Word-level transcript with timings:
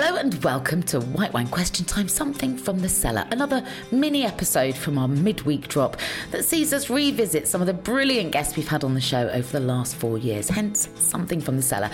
Hello 0.00 0.14
and 0.14 0.32
welcome 0.44 0.80
to 0.84 1.00
White 1.00 1.32
Wine 1.32 1.48
Question 1.48 1.84
Time 1.84 2.06
Something 2.06 2.56
from 2.56 2.78
the 2.78 2.88
Cellar, 2.88 3.26
another 3.32 3.66
mini 3.90 4.24
episode 4.24 4.76
from 4.76 4.96
our 4.96 5.08
midweek 5.08 5.66
drop 5.66 5.96
that 6.30 6.44
sees 6.44 6.72
us 6.72 6.88
revisit 6.88 7.48
some 7.48 7.60
of 7.60 7.66
the 7.66 7.74
brilliant 7.74 8.30
guests 8.30 8.56
we've 8.56 8.68
had 8.68 8.84
on 8.84 8.94
the 8.94 9.00
show 9.00 9.28
over 9.30 9.50
the 9.50 9.58
last 9.58 9.96
four 9.96 10.16
years, 10.16 10.48
hence 10.48 10.88
Something 10.94 11.40
from 11.40 11.56
the 11.56 11.62
Cellar. 11.62 11.90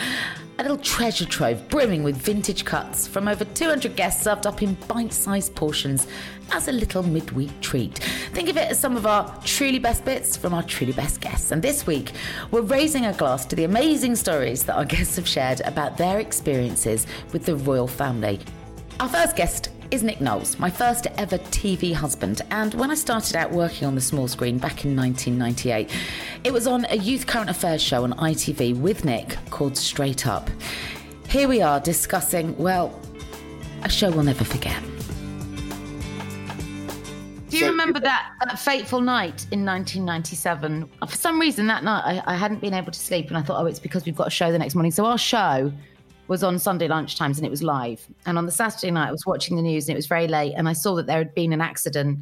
Little 0.64 0.78
treasure 0.78 1.26
trove 1.26 1.68
brimming 1.68 2.02
with 2.02 2.16
vintage 2.16 2.64
cuts 2.64 3.06
from 3.06 3.28
over 3.28 3.44
200 3.44 3.96
guests 3.96 4.24
served 4.24 4.46
up 4.46 4.62
in 4.62 4.72
bite 4.88 5.12
sized 5.12 5.54
portions 5.54 6.06
as 6.52 6.68
a 6.68 6.72
little 6.72 7.02
midweek 7.02 7.50
treat. 7.60 7.98
Think 8.32 8.48
of 8.48 8.56
it 8.56 8.70
as 8.70 8.78
some 8.78 8.96
of 8.96 9.04
our 9.04 9.30
truly 9.44 9.78
best 9.78 10.06
bits 10.06 10.38
from 10.38 10.54
our 10.54 10.62
truly 10.62 10.94
best 10.94 11.20
guests. 11.20 11.50
And 11.52 11.60
this 11.60 11.86
week, 11.86 12.12
we're 12.50 12.62
raising 12.62 13.04
a 13.04 13.12
glass 13.12 13.44
to 13.44 13.56
the 13.56 13.64
amazing 13.64 14.16
stories 14.16 14.64
that 14.64 14.76
our 14.76 14.86
guests 14.86 15.16
have 15.16 15.28
shared 15.28 15.60
about 15.66 15.98
their 15.98 16.18
experiences 16.18 17.06
with 17.34 17.44
the 17.44 17.56
royal 17.56 17.86
family. 17.86 18.40
Our 19.00 19.08
first 19.10 19.36
guest 19.36 19.68
is 19.94 20.02
Nick 20.02 20.20
Knowles, 20.20 20.58
my 20.58 20.68
first 20.68 21.06
ever 21.18 21.38
TV 21.38 21.94
husband. 21.94 22.42
And 22.50 22.74
when 22.74 22.90
I 22.90 22.94
started 22.94 23.36
out 23.36 23.52
working 23.52 23.86
on 23.86 23.94
the 23.94 24.00
small 24.00 24.26
screen 24.26 24.58
back 24.58 24.84
in 24.84 24.96
1998, 24.96 25.88
it 26.42 26.52
was 26.52 26.66
on 26.66 26.84
a 26.86 26.96
youth 26.96 27.28
current 27.28 27.48
affairs 27.48 27.80
show 27.80 28.02
on 28.02 28.12
ITV 28.14 28.76
with 28.76 29.04
Nick 29.04 29.36
called 29.50 29.76
Straight 29.76 30.26
Up. 30.26 30.50
Here 31.28 31.46
we 31.46 31.62
are 31.62 31.78
discussing, 31.78 32.58
well, 32.58 33.00
a 33.84 33.88
show 33.88 34.10
we'll 34.10 34.24
never 34.24 34.42
forget. 34.42 34.82
Do 37.50 37.58
you 37.58 37.66
remember 37.68 38.00
that, 38.00 38.32
that 38.44 38.58
fateful 38.58 39.00
night 39.00 39.46
in 39.52 39.64
1997? 39.64 40.90
For 41.08 41.16
some 41.16 41.40
reason, 41.40 41.68
that 41.68 41.84
night 41.84 42.20
I, 42.26 42.34
I 42.34 42.36
hadn't 42.36 42.60
been 42.60 42.74
able 42.74 42.90
to 42.90 42.98
sleep, 42.98 43.28
and 43.28 43.36
I 43.36 43.42
thought, 43.42 43.62
oh, 43.62 43.66
it's 43.66 43.78
because 43.78 44.04
we've 44.04 44.16
got 44.16 44.26
a 44.26 44.30
show 44.30 44.50
the 44.50 44.58
next 44.58 44.74
morning. 44.74 44.90
So 44.90 45.06
our 45.06 45.18
show 45.18 45.72
was 46.28 46.42
on 46.42 46.58
Sunday 46.58 46.88
lunchtimes 46.88 47.36
and 47.36 47.46
it 47.46 47.50
was 47.50 47.62
live. 47.62 48.06
And 48.26 48.38
on 48.38 48.46
the 48.46 48.52
Saturday 48.52 48.90
night, 48.90 49.08
I 49.08 49.12
was 49.12 49.26
watching 49.26 49.56
the 49.56 49.62
news 49.62 49.88
and 49.88 49.94
it 49.94 49.98
was 49.98 50.06
very 50.06 50.26
late. 50.26 50.54
And 50.56 50.68
I 50.68 50.72
saw 50.72 50.94
that 50.96 51.06
there 51.06 51.18
had 51.18 51.34
been 51.34 51.52
an 51.52 51.60
accident 51.60 52.20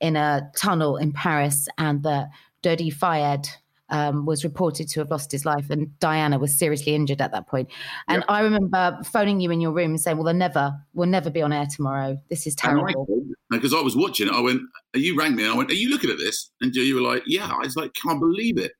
in 0.00 0.16
a 0.16 0.50
tunnel 0.56 0.96
in 0.96 1.12
Paris 1.12 1.68
and 1.78 2.02
that 2.02 2.30
Dodi 2.62 2.92
Fayed 2.92 3.48
um, 3.90 4.24
was 4.24 4.42
reported 4.42 4.88
to 4.88 5.00
have 5.00 5.10
lost 5.10 5.30
his 5.30 5.44
life 5.44 5.68
and 5.68 5.96
Diana 6.00 6.38
was 6.38 6.58
seriously 6.58 6.94
injured 6.94 7.20
at 7.20 7.30
that 7.32 7.46
point. 7.46 7.68
And 8.08 8.24
I 8.26 8.40
remember 8.40 8.98
phoning 9.04 9.38
you 9.40 9.50
in 9.50 9.60
your 9.60 9.72
room 9.72 9.90
and 9.90 10.00
saying, 10.00 10.16
well, 10.16 10.24
they'll 10.24 10.34
never, 10.34 10.74
we'll 10.94 11.08
never 11.08 11.28
be 11.28 11.42
on 11.42 11.52
air 11.52 11.66
tomorrow. 11.66 12.18
This 12.30 12.46
is 12.46 12.54
terrible. 12.54 13.06
Because 13.50 13.74
I, 13.74 13.78
I 13.78 13.82
was 13.82 13.94
watching 13.94 14.28
it, 14.28 14.32
I 14.32 14.40
went, 14.40 14.62
you 14.94 15.16
rang 15.16 15.36
me 15.36 15.44
and 15.44 15.52
I 15.52 15.56
went, 15.56 15.70
are 15.70 15.74
you 15.74 15.90
looking 15.90 16.10
at 16.10 16.16
this? 16.16 16.50
And 16.62 16.74
you 16.74 16.94
were 16.94 17.02
like, 17.02 17.22
yeah. 17.26 17.52
I 17.52 17.58
was 17.58 17.76
like, 17.76 17.92
can't 17.94 18.18
believe 18.18 18.56
it. 18.56 18.72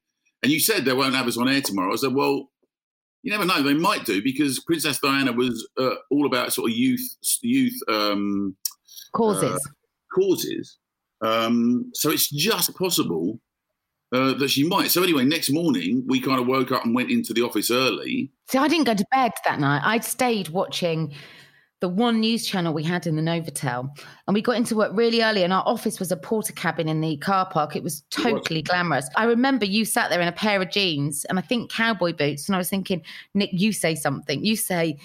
And 0.42 0.50
you 0.50 0.58
said 0.58 0.84
they 0.84 0.94
won't 0.94 1.14
have 1.14 1.28
us 1.28 1.36
on 1.36 1.48
air 1.48 1.60
tomorrow. 1.60 1.92
I 1.92 1.96
said, 1.96 2.14
well, 2.14 2.48
you 3.22 3.30
never 3.30 3.44
know. 3.44 3.62
They 3.62 3.74
might 3.74 4.04
do 4.04 4.22
because 4.22 4.60
Princess 4.60 4.98
Diana 4.98 5.32
was 5.32 5.68
uh, 5.78 5.94
all 6.10 6.26
about 6.26 6.52
sort 6.52 6.70
of 6.70 6.76
youth, 6.76 7.16
youth 7.40 7.78
um, 7.88 8.56
causes, 9.12 9.52
uh, 9.52 10.14
causes. 10.14 10.78
Um, 11.20 11.90
so 11.94 12.10
it's 12.10 12.28
just 12.28 12.76
possible 12.76 13.40
uh, 14.12 14.34
that 14.34 14.50
she 14.50 14.64
might. 14.64 14.90
So 14.90 15.02
anyway, 15.02 15.24
next 15.24 15.50
morning 15.50 16.04
we 16.06 16.20
kind 16.20 16.40
of 16.40 16.46
woke 16.46 16.72
up 16.72 16.84
and 16.84 16.94
went 16.94 17.10
into 17.10 17.32
the 17.32 17.42
office 17.42 17.70
early. 17.70 18.30
See, 18.48 18.58
I 18.58 18.68
didn't 18.68 18.84
go 18.84 18.94
to 18.94 19.06
bed 19.10 19.32
that 19.44 19.60
night. 19.60 19.82
I 19.84 20.00
stayed 20.00 20.48
watching 20.48 21.14
the 21.82 21.88
one 21.88 22.20
news 22.20 22.46
channel 22.46 22.72
we 22.72 22.84
had 22.84 23.08
in 23.08 23.16
the 23.16 23.22
Novotel. 23.22 23.88
And 24.28 24.34
we 24.34 24.40
got 24.40 24.56
into 24.56 24.76
work 24.76 24.92
really 24.94 25.20
early, 25.20 25.42
and 25.42 25.52
our 25.52 25.64
office 25.66 25.98
was 25.98 26.12
a 26.12 26.16
Portakabin 26.16 26.88
in 26.88 27.00
the 27.00 27.16
car 27.16 27.44
park. 27.50 27.74
It 27.74 27.82
was 27.82 28.02
totally 28.10 28.60
it 28.60 28.68
was. 28.68 28.70
glamorous. 28.70 29.10
I 29.16 29.24
remember 29.24 29.64
you 29.64 29.84
sat 29.84 30.08
there 30.08 30.20
in 30.20 30.28
a 30.28 30.32
pair 30.32 30.62
of 30.62 30.70
jeans 30.70 31.26
and 31.26 31.40
I 31.40 31.42
think 31.42 31.72
cowboy 31.72 32.12
boots. 32.12 32.48
And 32.48 32.54
I 32.54 32.58
was 32.58 32.70
thinking, 32.70 33.02
Nick, 33.34 33.50
you 33.52 33.72
say 33.72 33.96
something. 33.96 34.44
You 34.44 34.54
say, 34.54 34.96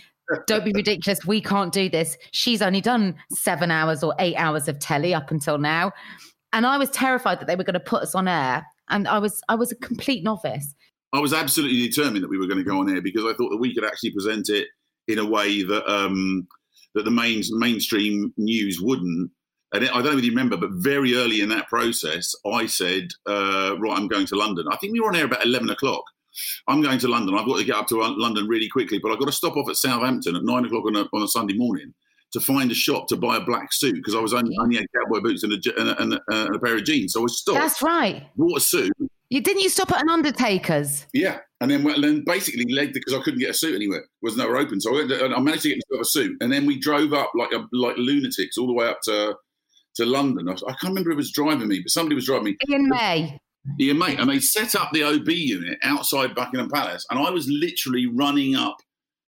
don't 0.45 0.63
be 0.63 0.71
ridiculous. 0.71 1.25
We 1.25 1.41
can't 1.41 1.73
do 1.73 1.89
this. 1.89 2.15
She's 2.31 2.61
only 2.61 2.81
done 2.81 3.15
seven 3.31 3.71
hours 3.71 4.03
or 4.03 4.13
eight 4.19 4.35
hours 4.35 4.67
of 4.67 4.77
telly 4.77 5.15
up 5.15 5.31
until 5.31 5.57
now. 5.57 5.93
And 6.53 6.63
I 6.67 6.77
was 6.77 6.91
terrified 6.91 7.39
that 7.39 7.47
they 7.47 7.55
were 7.55 7.63
going 7.63 7.73
to 7.73 7.79
put 7.79 8.03
us 8.03 8.13
on 8.13 8.27
air. 8.27 8.65
And 8.89 9.07
I 9.07 9.17
was 9.17 9.41
I 9.49 9.55
was 9.55 9.71
a 9.71 9.75
complete 9.75 10.23
novice. 10.23 10.75
I 11.11 11.19
was 11.19 11.33
absolutely 11.33 11.87
determined 11.87 12.23
that 12.23 12.29
we 12.29 12.37
were 12.37 12.47
going 12.47 12.63
to 12.63 12.63
go 12.63 12.79
on 12.79 12.89
air 12.89 13.01
because 13.01 13.23
I 13.23 13.33
thought 13.33 13.49
that 13.49 13.57
we 13.57 13.73
could 13.73 13.83
actually 13.83 14.11
present 14.11 14.49
it 14.49 14.67
in 15.07 15.19
a 15.19 15.25
way 15.25 15.63
that 15.63 15.89
um, 15.89 16.47
that 16.97 17.05
the 17.05 17.11
main 17.11 17.41
mainstream 17.51 18.33
news 18.37 18.79
wouldn't. 18.81 19.31
And 19.73 19.83
I 19.89 20.01
don't 20.01 20.13
know 20.13 20.17
if 20.17 20.23
you 20.23 20.31
remember, 20.31 20.57
but 20.57 20.71
very 20.73 21.15
early 21.15 21.41
in 21.41 21.49
that 21.49 21.67
process, 21.67 22.33
I 22.45 22.65
said, 22.65 23.09
uh, 23.27 23.75
"Right, 23.79 23.97
I'm 23.97 24.07
going 24.07 24.25
to 24.27 24.35
London." 24.35 24.65
I 24.71 24.77
think 24.77 24.93
we 24.93 24.99
were 24.99 25.07
on 25.07 25.15
air 25.15 25.25
about 25.25 25.45
eleven 25.45 25.69
o'clock. 25.69 26.03
I'm 26.67 26.81
going 26.81 26.99
to 26.99 27.07
London. 27.07 27.35
I've 27.35 27.45
got 27.45 27.57
to 27.57 27.65
get 27.65 27.75
up 27.75 27.87
to 27.87 27.97
London 27.97 28.47
really 28.47 28.69
quickly, 28.69 28.99
but 28.99 29.11
I've 29.11 29.19
got 29.19 29.25
to 29.25 29.31
stop 29.31 29.55
off 29.55 29.69
at 29.69 29.75
Southampton 29.75 30.35
at 30.35 30.43
nine 30.43 30.65
o'clock 30.65 30.85
on 30.85 30.95
a, 30.95 31.05
on 31.13 31.23
a 31.23 31.27
Sunday 31.27 31.55
morning 31.55 31.93
to 32.33 32.39
find 32.39 32.71
a 32.71 32.75
shop 32.75 33.07
to 33.07 33.15
buy 33.15 33.37
a 33.37 33.41
black 33.41 33.71
suit 33.71 33.95
because 33.95 34.13
I 34.13 34.19
was 34.19 34.33
only, 34.33 34.55
only 34.59 34.75
had 34.75 34.85
cowboy 34.95 35.21
boots 35.21 35.43
and 35.43 35.53
a, 35.53 35.79
and, 35.79 35.89
a, 35.89 36.01
and, 36.01 36.13
a, 36.13 36.21
and 36.29 36.55
a, 36.55 36.59
pair 36.59 36.75
of 36.75 36.83
jeans. 36.83 37.13
So 37.13 37.21
I 37.21 37.23
was 37.23 37.39
stopped. 37.39 37.59
That's 37.59 37.81
right. 37.81 38.27
Bought 38.35 38.57
a 38.57 38.61
suit. 38.61 38.91
You 39.29 39.41
didn't 39.41 39.61
you 39.61 39.69
stop 39.69 39.91
at 39.91 40.01
an 40.01 40.09
Undertaker's? 40.09 41.05
Yeah, 41.13 41.39
and 41.59 41.69
then 41.69 41.83
well, 41.83 41.99
then 41.99 42.23
basically 42.25 42.71
legged 42.71 42.93
because 42.93 43.13
I 43.13 43.21
couldn't 43.21 43.39
get 43.39 43.49
a 43.49 43.53
suit 43.53 43.75
anywhere. 43.75 43.99
It 43.99 44.09
was 44.21 44.37
nowhere 44.37 44.57
open, 44.57 44.79
so 44.79 44.91
I, 44.91 45.05
went, 45.05 45.11
I 45.11 45.39
managed 45.39 45.63
to 45.63 45.69
get 45.69 45.83
myself 45.89 46.01
a 46.01 46.09
suit, 46.09 46.37
and 46.39 46.51
then 46.51 46.65
we 46.65 46.79
drove 46.79 47.11
up 47.13 47.31
like 47.35 47.51
a, 47.51 47.65
like 47.73 47.97
lunatics 47.97 48.57
all 48.57 48.67
the 48.67 48.73
way 48.73 48.87
up 48.87 48.99
to 49.03 49.35
to 49.95 50.05
London. 50.05 50.47
I, 50.47 50.53
I 50.53 50.73
can't 50.73 50.89
remember 50.89 51.11
who 51.11 51.17
was 51.17 51.31
driving 51.31 51.67
me, 51.67 51.79
but 51.79 51.91
somebody 51.91 52.15
was 52.15 52.25
driving 52.25 52.45
me. 52.45 52.57
Ian 52.69 52.87
May. 52.87 53.39
Ian 53.81 53.97
May, 53.97 54.15
and 54.15 54.29
they 54.29 54.39
set 54.39 54.75
up 54.75 54.91
the 54.93 55.03
OB 55.03 55.27
unit 55.27 55.77
outside 55.83 56.33
Buckingham 56.33 56.69
Palace, 56.69 57.05
and 57.09 57.19
I 57.19 57.29
was 57.29 57.49
literally 57.49 58.07
running 58.07 58.55
up 58.55 58.77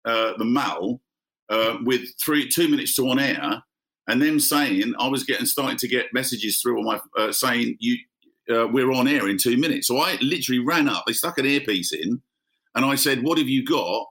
uh, 0.05 0.35
the 0.39 0.45
Mall 0.45 1.01
uh, 1.49 1.79
with 1.83 2.03
three 2.25 2.49
two 2.49 2.69
minutes 2.69 2.95
to 2.95 3.09
on 3.09 3.19
air, 3.19 3.63
and 4.07 4.23
them 4.23 4.39
saying 4.39 4.95
I 5.01 5.09
was 5.09 5.25
getting 5.25 5.47
starting 5.47 5.79
to 5.79 5.89
get 5.89 6.15
messages 6.15 6.61
through 6.61 6.79
on 6.79 6.85
my 6.85 7.01
uh, 7.19 7.33
saying 7.33 7.77
you 7.81 7.97
uh, 8.49 8.67
we're 8.69 8.93
on 8.93 9.09
air 9.09 9.29
in 9.29 9.39
two 9.39 9.57
minutes. 9.57 9.87
So 9.87 9.99
I 9.99 10.17
literally 10.21 10.61
ran 10.61 10.89
up. 10.89 11.05
They 11.07 11.13
stuck 11.13 11.39
an 11.39 11.47
earpiece 11.47 11.93
in, 11.93 12.23
and 12.75 12.85
I 12.85 12.95
said, 12.95 13.23
"What 13.23 13.39
have 13.39 13.49
you 13.49 13.65
got?" 13.65 14.07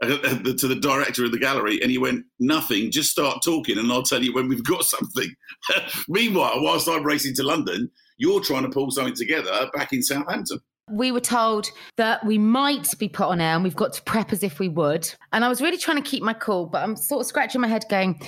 to 0.02 0.66
the 0.66 0.78
director 0.80 1.26
of 1.26 1.32
the 1.32 1.38
gallery, 1.38 1.80
and 1.82 1.90
he 1.90 1.98
went, 1.98 2.24
"Nothing. 2.38 2.90
Just 2.90 3.10
start 3.10 3.38
talking, 3.44 3.78
and 3.78 3.92
I'll 3.92 4.02
tell 4.02 4.22
you 4.22 4.34
when 4.34 4.48
we've 4.48 4.64
got 4.64 4.84
something." 4.96 5.34
Meanwhile, 6.08 6.62
whilst 6.62 6.88
I'm 6.88 7.04
racing 7.04 7.34
to 7.36 7.42
London, 7.42 7.90
you're 8.16 8.40
trying 8.40 8.62
to 8.62 8.70
pull 8.70 8.90
something 8.90 9.14
together 9.14 9.70
back 9.74 9.92
in 9.92 10.02
Southampton. 10.02 10.60
We 10.92 11.12
were 11.12 11.20
told 11.20 11.68
that 11.98 12.24
we 12.26 12.36
might 12.36 12.98
be 12.98 13.08
put 13.08 13.28
on 13.28 13.40
air, 13.40 13.54
and 13.54 13.62
we've 13.62 13.76
got 13.76 13.92
to 13.92 14.02
prep 14.02 14.32
as 14.32 14.42
if 14.42 14.58
we 14.58 14.68
would. 14.68 15.12
And 15.32 15.44
I 15.44 15.48
was 15.48 15.60
really 15.60 15.78
trying 15.78 16.02
to 16.02 16.08
keep 16.08 16.22
my 16.22 16.32
cool, 16.32 16.66
but 16.66 16.82
I'm 16.82 16.96
sort 16.96 17.20
of 17.20 17.26
scratching 17.26 17.60
my 17.60 17.68
head, 17.68 17.84
going, 17.88 18.20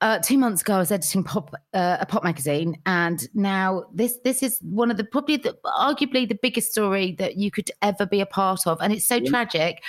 uh, 0.00 0.18
two 0.18 0.38
months 0.38 0.62
ago, 0.62 0.76
I 0.76 0.78
was 0.78 0.90
editing 0.90 1.24
pop 1.24 1.54
uh, 1.74 1.98
a 2.00 2.06
pop 2.06 2.24
magazine, 2.24 2.80
and 2.86 3.28
now 3.34 3.84
this 3.92 4.18
this 4.24 4.42
is 4.42 4.58
one 4.62 4.90
of 4.90 4.96
the 4.96 5.04
probably 5.04 5.36
the, 5.36 5.56
arguably 5.64 6.26
the 6.26 6.38
biggest 6.40 6.70
story 6.70 7.12
that 7.18 7.36
you 7.36 7.50
could 7.50 7.70
ever 7.82 8.06
be 8.06 8.20
a 8.20 8.26
part 8.26 8.66
of, 8.66 8.78
and 8.80 8.92
it's 8.92 9.06
so 9.06 9.16
yeah. 9.16 9.28
tragic. 9.28 9.82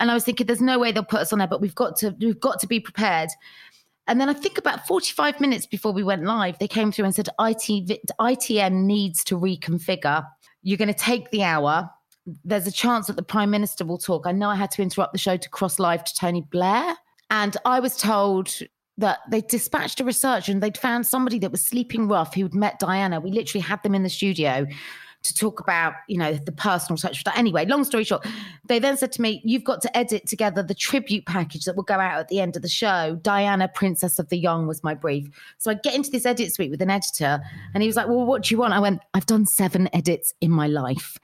And 0.00 0.10
I 0.10 0.14
was 0.14 0.24
thinking, 0.24 0.46
there's 0.46 0.62
no 0.62 0.78
way 0.78 0.90
they'll 0.90 1.04
put 1.04 1.20
us 1.20 1.32
on 1.32 1.38
there, 1.38 1.48
but 1.48 1.60
we've 1.60 1.74
got 1.74 1.96
to 1.96 2.16
we've 2.18 2.40
got 2.40 2.60
to 2.60 2.66
be 2.66 2.80
prepared. 2.80 3.28
And 4.06 4.18
then 4.18 4.30
I 4.30 4.32
think 4.32 4.56
about 4.56 4.86
45 4.86 5.38
minutes 5.38 5.66
before 5.66 5.92
we 5.92 6.02
went 6.02 6.24
live, 6.24 6.58
they 6.58 6.68
came 6.68 6.90
through 6.90 7.04
and 7.04 7.14
said 7.14 7.28
IT, 7.38 8.08
ITN 8.18 8.84
needs 8.84 9.22
to 9.24 9.38
reconfigure. 9.38 10.24
You're 10.62 10.78
going 10.78 10.88
to 10.88 10.94
take 10.94 11.30
the 11.30 11.42
hour. 11.42 11.90
There's 12.42 12.66
a 12.66 12.72
chance 12.72 13.08
that 13.08 13.16
the 13.16 13.22
prime 13.22 13.50
minister 13.50 13.84
will 13.84 13.98
talk. 13.98 14.26
I 14.26 14.32
know 14.32 14.48
I 14.48 14.56
had 14.56 14.70
to 14.72 14.82
interrupt 14.82 15.12
the 15.12 15.18
show 15.18 15.36
to 15.36 15.48
cross 15.50 15.78
live 15.78 16.04
to 16.04 16.14
Tony 16.14 16.40
Blair. 16.40 16.96
And 17.30 17.54
I 17.66 17.80
was 17.80 17.98
told 17.98 18.50
that 18.98 19.20
they 19.30 19.40
dispatched 19.40 20.00
a 20.00 20.04
researcher 20.04 20.52
and 20.52 20.62
they'd 20.62 20.76
found 20.76 21.06
somebody 21.06 21.38
that 21.38 21.50
was 21.50 21.64
sleeping 21.64 22.08
rough 22.08 22.34
who'd 22.34 22.54
met 22.54 22.78
Diana. 22.78 23.20
We 23.20 23.30
literally 23.30 23.62
had 23.62 23.82
them 23.82 23.94
in 23.94 24.02
the 24.02 24.10
studio 24.10 24.66
to 25.22 25.34
talk 25.34 25.60
about, 25.60 25.94
you 26.06 26.16
know, 26.16 26.34
the 26.34 26.52
personal 26.52 26.96
touch. 26.96 27.22
Anyway, 27.34 27.66
long 27.66 27.84
story 27.84 28.04
short, 28.04 28.26
they 28.66 28.78
then 28.78 28.96
said 28.96 29.10
to 29.12 29.22
me, 29.22 29.40
You've 29.44 29.64
got 29.64 29.80
to 29.82 29.96
edit 29.96 30.26
together 30.26 30.62
the 30.62 30.74
tribute 30.74 31.26
package 31.26 31.64
that 31.64 31.76
will 31.76 31.82
go 31.82 31.94
out 31.94 32.20
at 32.20 32.28
the 32.28 32.40
end 32.40 32.56
of 32.56 32.62
the 32.62 32.68
show. 32.68 33.18
Diana, 33.22 33.68
Princess 33.68 34.18
of 34.18 34.28
the 34.28 34.38
Young, 34.38 34.66
was 34.66 34.84
my 34.84 34.94
brief. 34.94 35.28
So 35.58 35.70
I 35.70 35.74
get 35.74 35.94
into 35.94 36.10
this 36.10 36.24
edit 36.24 36.54
suite 36.54 36.70
with 36.70 36.82
an 36.82 36.90
editor, 36.90 37.40
and 37.74 37.82
he 37.82 37.88
was 37.88 37.96
like, 37.96 38.06
Well, 38.06 38.24
what 38.24 38.44
do 38.44 38.54
you 38.54 38.58
want? 38.58 38.74
I 38.74 38.78
went, 38.78 39.00
I've 39.14 39.26
done 39.26 39.46
seven 39.46 39.88
edits 39.92 40.34
in 40.40 40.50
my 40.50 40.68
life. 40.68 41.18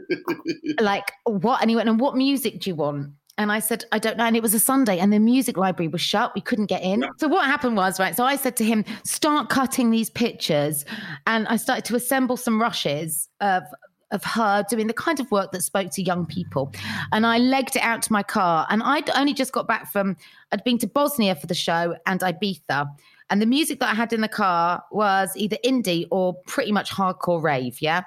like, 0.80 1.12
what? 1.24 1.60
And 1.60 1.70
he 1.70 1.76
went, 1.76 1.88
And 1.88 2.00
what 2.00 2.16
music 2.16 2.60
do 2.60 2.70
you 2.70 2.76
want? 2.76 3.10
And 3.40 3.50
I 3.50 3.58
said, 3.58 3.86
I 3.90 3.98
don't 3.98 4.18
know. 4.18 4.24
And 4.24 4.36
it 4.36 4.42
was 4.42 4.52
a 4.52 4.58
Sunday 4.58 4.98
and 4.98 5.10
the 5.10 5.18
music 5.18 5.56
library 5.56 5.88
was 5.88 6.02
shut. 6.02 6.34
We 6.34 6.42
couldn't 6.42 6.66
get 6.66 6.82
in. 6.82 7.06
So 7.16 7.26
what 7.26 7.46
happened 7.46 7.74
was, 7.74 7.98
right? 7.98 8.14
So 8.14 8.22
I 8.22 8.36
said 8.36 8.54
to 8.58 8.64
him, 8.64 8.84
start 9.02 9.48
cutting 9.48 9.90
these 9.90 10.10
pictures. 10.10 10.84
And 11.26 11.48
I 11.48 11.56
started 11.56 11.86
to 11.86 11.96
assemble 11.96 12.36
some 12.36 12.60
rushes 12.60 13.30
of 13.40 13.62
of 14.10 14.24
her 14.24 14.64
doing 14.68 14.88
the 14.88 14.92
kind 14.92 15.20
of 15.20 15.30
work 15.30 15.52
that 15.52 15.62
spoke 15.62 15.90
to 15.92 16.02
young 16.02 16.26
people. 16.26 16.72
And 17.12 17.24
I 17.24 17.38
legged 17.38 17.76
it 17.76 17.82
out 17.82 18.02
to 18.02 18.12
my 18.12 18.24
car. 18.24 18.66
And 18.68 18.82
I'd 18.82 19.08
only 19.10 19.32
just 19.32 19.52
got 19.52 19.68
back 19.68 19.90
from, 19.90 20.16
I'd 20.50 20.64
been 20.64 20.78
to 20.78 20.88
Bosnia 20.88 21.36
for 21.36 21.46
the 21.46 21.54
show 21.54 21.94
and 22.06 22.20
Ibiza. 22.20 22.88
And 23.30 23.40
the 23.40 23.46
music 23.46 23.78
that 23.78 23.90
I 23.90 23.94
had 23.94 24.12
in 24.12 24.20
the 24.20 24.28
car 24.28 24.82
was 24.90 25.30
either 25.36 25.56
indie 25.64 26.06
or 26.10 26.34
pretty 26.46 26.72
much 26.72 26.90
hardcore 26.90 27.40
rave, 27.40 27.80
yeah. 27.80 28.02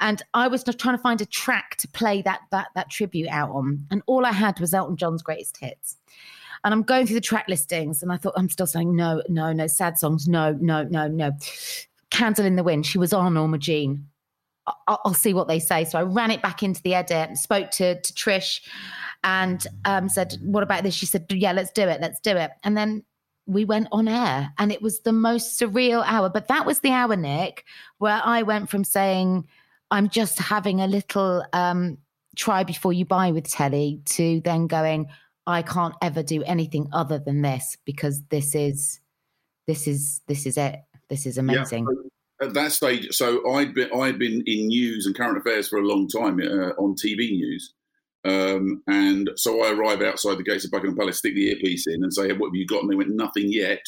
And 0.00 0.22
I 0.34 0.48
was 0.48 0.62
trying 0.64 0.96
to 0.96 1.02
find 1.02 1.20
a 1.22 1.26
track 1.26 1.76
to 1.78 1.88
play 1.88 2.20
that 2.22 2.40
that 2.50 2.68
that 2.74 2.90
tribute 2.90 3.28
out 3.28 3.50
on, 3.50 3.86
and 3.90 4.02
all 4.06 4.26
I 4.26 4.32
had 4.32 4.60
was 4.60 4.74
Elton 4.74 4.96
John's 4.96 5.22
greatest 5.22 5.56
hits. 5.56 5.96
And 6.62 6.74
I'm 6.74 6.82
going 6.82 7.06
through 7.06 7.14
the 7.14 7.20
track 7.20 7.46
listings, 7.48 8.02
and 8.02 8.12
I 8.12 8.16
thought 8.18 8.34
I'm 8.36 8.50
still 8.50 8.66
saying 8.66 8.94
no, 8.94 9.22
no, 9.28 9.52
no, 9.52 9.66
sad 9.66 9.98
songs, 9.98 10.28
no, 10.28 10.52
no, 10.60 10.82
no, 10.82 11.08
no. 11.08 11.32
Candle 12.10 12.44
in 12.44 12.56
the 12.56 12.62
Wind, 12.62 12.86
she 12.86 12.98
was 12.98 13.12
on 13.12 13.34
Norma 13.34 13.58
Jean. 13.58 14.08
I'll, 14.66 15.00
I'll 15.04 15.14
see 15.14 15.32
what 15.32 15.48
they 15.48 15.58
say. 15.58 15.84
So 15.84 15.98
I 15.98 16.02
ran 16.02 16.30
it 16.30 16.42
back 16.42 16.62
into 16.62 16.82
the 16.82 16.94
edit, 16.94 17.36
spoke 17.38 17.70
to 17.72 18.00
to 18.00 18.12
Trish, 18.12 18.60
and 19.24 19.66
um, 19.86 20.10
said, 20.10 20.36
"What 20.42 20.62
about 20.62 20.82
this?" 20.82 20.94
She 20.94 21.06
said, 21.06 21.26
"Yeah, 21.30 21.52
let's 21.52 21.70
do 21.70 21.82
it, 21.82 22.00
let's 22.02 22.20
do 22.20 22.36
it." 22.36 22.50
And 22.62 22.76
then 22.76 23.04
we 23.46 23.64
went 23.64 23.88
on 23.92 24.08
air 24.08 24.52
and 24.58 24.72
it 24.72 24.82
was 24.82 25.00
the 25.00 25.12
most 25.12 25.58
surreal 25.58 26.02
hour. 26.04 26.28
But 26.28 26.48
that 26.48 26.66
was 26.66 26.80
the 26.80 26.90
hour, 26.90 27.16
Nick, 27.16 27.64
where 27.98 28.20
I 28.24 28.42
went 28.42 28.68
from 28.68 28.84
saying, 28.84 29.46
I'm 29.90 30.08
just 30.08 30.38
having 30.38 30.80
a 30.80 30.86
little 30.86 31.44
um, 31.52 31.98
try 32.36 32.64
before 32.64 32.92
you 32.92 33.04
buy 33.04 33.30
with 33.30 33.48
telly 33.48 34.00
to 34.06 34.40
then 34.40 34.66
going, 34.66 35.06
I 35.46 35.62
can't 35.62 35.94
ever 36.02 36.22
do 36.22 36.42
anything 36.42 36.88
other 36.92 37.18
than 37.18 37.42
this 37.42 37.76
because 37.84 38.22
this 38.30 38.54
is 38.54 39.00
this 39.66 39.86
is 39.86 40.20
this 40.26 40.46
is 40.46 40.56
it. 40.56 40.80
This 41.08 41.24
is 41.24 41.38
amazing. 41.38 41.86
Yeah, 42.40 42.46
at 42.48 42.54
that 42.54 42.72
stage, 42.72 43.14
so 43.14 43.48
I'd 43.54 43.74
been 43.74 43.90
I'd 43.92 44.18
been 44.18 44.42
in 44.46 44.66
news 44.68 45.06
and 45.06 45.14
current 45.14 45.38
affairs 45.38 45.68
for 45.68 45.78
a 45.78 45.86
long 45.86 46.08
time 46.08 46.40
uh, 46.40 46.72
on 46.82 46.94
TV 46.94 47.30
news, 47.30 47.74
um, 48.26 48.82
and 48.88 49.30
so 49.36 49.62
I 49.62 49.70
arrive 49.70 50.02
outside 50.02 50.36
the 50.36 50.42
gates 50.42 50.64
of 50.64 50.72
Buckingham 50.72 50.96
Palace, 50.96 51.18
stick 51.18 51.34
the 51.34 51.50
earpiece 51.50 51.86
in, 51.86 52.02
and 52.02 52.12
say, 52.12 52.32
"What 52.32 52.48
have 52.48 52.54
you 52.54 52.66
got?" 52.66 52.82
And 52.82 52.90
they 52.90 52.96
went, 52.96 53.10
"Nothing 53.10 53.52
yet. 53.52 53.82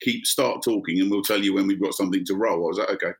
Keep 0.00 0.26
start 0.26 0.62
talking, 0.62 1.00
and 1.00 1.10
we'll 1.10 1.22
tell 1.22 1.42
you 1.42 1.54
when 1.54 1.66
we've 1.66 1.82
got 1.82 1.94
something 1.94 2.24
to 2.24 2.34
roll." 2.34 2.64
I 2.64 2.68
was 2.68 2.78
like, 2.78 2.90
"Okay." 2.90 3.12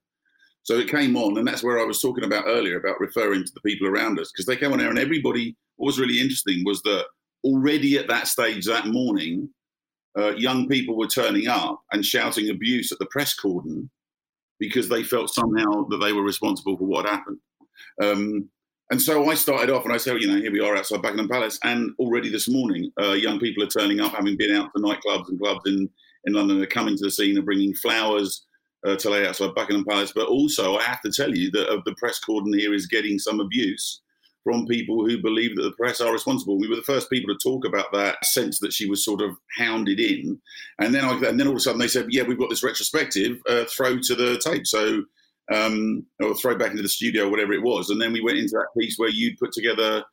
So 0.62 0.78
it 0.78 0.88
came 0.88 1.16
on, 1.16 1.36
and 1.36 1.46
that's 1.46 1.62
where 1.62 1.78
I 1.78 1.84
was 1.84 2.00
talking 2.00 2.24
about 2.24 2.44
earlier 2.46 2.78
about 2.78 3.00
referring 3.00 3.44
to 3.44 3.52
the 3.52 3.60
people 3.60 3.86
around 3.86 4.18
us 4.18 4.32
because 4.32 4.46
they 4.46 4.56
came 4.56 4.72
on 4.72 4.80
air, 4.80 4.88
and 4.88 4.98
everybody. 4.98 5.56
What 5.76 5.86
was 5.86 6.00
really 6.00 6.20
interesting 6.20 6.64
was 6.64 6.80
that 6.82 7.04
already 7.44 7.98
at 7.98 8.08
that 8.08 8.28
stage 8.28 8.66
that 8.66 8.86
morning, 8.86 9.50
uh, 10.16 10.34
young 10.36 10.68
people 10.68 10.96
were 10.96 11.06
turning 11.06 11.48
up 11.48 11.80
and 11.92 12.04
shouting 12.04 12.50
abuse 12.50 12.92
at 12.92 12.98
the 12.98 13.06
press 13.06 13.34
cordon 13.34 13.90
because 14.58 14.88
they 14.88 15.02
felt 15.02 15.28
somehow 15.28 15.86
that 15.88 15.98
they 15.98 16.12
were 16.12 16.22
responsible 16.22 16.78
for 16.78 16.84
what 16.84 17.04
had 17.04 17.16
happened. 17.16 17.38
Um, 18.00 18.48
and 18.92 19.00
so 19.00 19.30
I 19.30 19.34
started 19.34 19.70
off 19.70 19.86
and 19.86 19.94
I 19.94 19.96
said, 19.96 20.20
you 20.20 20.28
know, 20.28 20.38
here 20.38 20.52
we 20.52 20.60
are 20.60 20.76
outside 20.76 21.00
Buckingham 21.00 21.26
Palace. 21.26 21.58
And 21.64 21.94
already 21.98 22.28
this 22.28 22.46
morning, 22.46 22.92
uh, 23.00 23.12
young 23.12 23.40
people 23.40 23.64
are 23.64 23.68
turning 23.68 24.00
up, 24.00 24.12
having 24.12 24.36
been 24.36 24.54
out 24.54 24.68
to 24.76 24.82
nightclubs 24.82 25.30
and 25.30 25.40
clubs 25.40 25.62
in, 25.64 25.88
in 26.26 26.34
London. 26.34 26.58
They're 26.58 26.66
coming 26.66 26.98
to 26.98 27.04
the 27.04 27.10
scene 27.10 27.38
and 27.38 27.46
bringing 27.46 27.72
flowers 27.72 28.44
uh, 28.86 28.96
to 28.96 29.08
lay 29.08 29.26
outside 29.26 29.54
Buckingham 29.54 29.86
Palace. 29.86 30.12
But 30.14 30.28
also, 30.28 30.76
I 30.76 30.82
have 30.82 31.00
to 31.06 31.10
tell 31.10 31.34
you 31.34 31.50
that 31.52 31.70
uh, 31.70 31.80
the 31.86 31.94
press 31.94 32.18
cordon 32.18 32.52
here 32.52 32.74
is 32.74 32.86
getting 32.86 33.18
some 33.18 33.40
abuse 33.40 34.02
from 34.44 34.66
people 34.66 35.06
who 35.06 35.22
believe 35.22 35.56
that 35.56 35.62
the 35.62 35.72
press 35.72 36.02
are 36.02 36.12
responsible. 36.12 36.58
We 36.58 36.68
were 36.68 36.76
the 36.76 36.82
first 36.82 37.08
people 37.08 37.34
to 37.34 37.40
talk 37.42 37.64
about 37.64 37.92
that 37.94 38.22
sense 38.26 38.58
that 38.58 38.74
she 38.74 38.90
was 38.90 39.02
sort 39.02 39.22
of 39.22 39.38
hounded 39.56 40.00
in, 40.00 40.38
and 40.80 40.94
then 40.94 41.06
I, 41.06 41.12
and 41.12 41.40
then 41.40 41.46
all 41.46 41.54
of 41.54 41.56
a 41.56 41.60
sudden 41.60 41.80
they 41.80 41.88
said, 41.88 42.08
"Yeah, 42.10 42.24
we've 42.24 42.38
got 42.38 42.50
this 42.50 42.62
retrospective. 42.62 43.40
Uh, 43.48 43.64
throw 43.74 43.98
to 44.00 44.14
the 44.14 44.38
tape." 44.44 44.66
So 44.66 45.04
um, 45.52 46.04
or 46.20 46.34
throw 46.34 46.56
back 46.56 46.70
into 46.70 46.82
the 46.82 46.88
studio, 46.88 47.28
whatever 47.28 47.52
it 47.52 47.62
was. 47.62 47.90
And 47.90 48.00
then 48.00 48.12
we 48.12 48.22
went 48.22 48.38
into 48.38 48.52
that 48.52 48.68
piece 48.78 48.96
where 48.96 49.10
you'd 49.10 49.38
put 49.38 49.52
together 49.52 50.04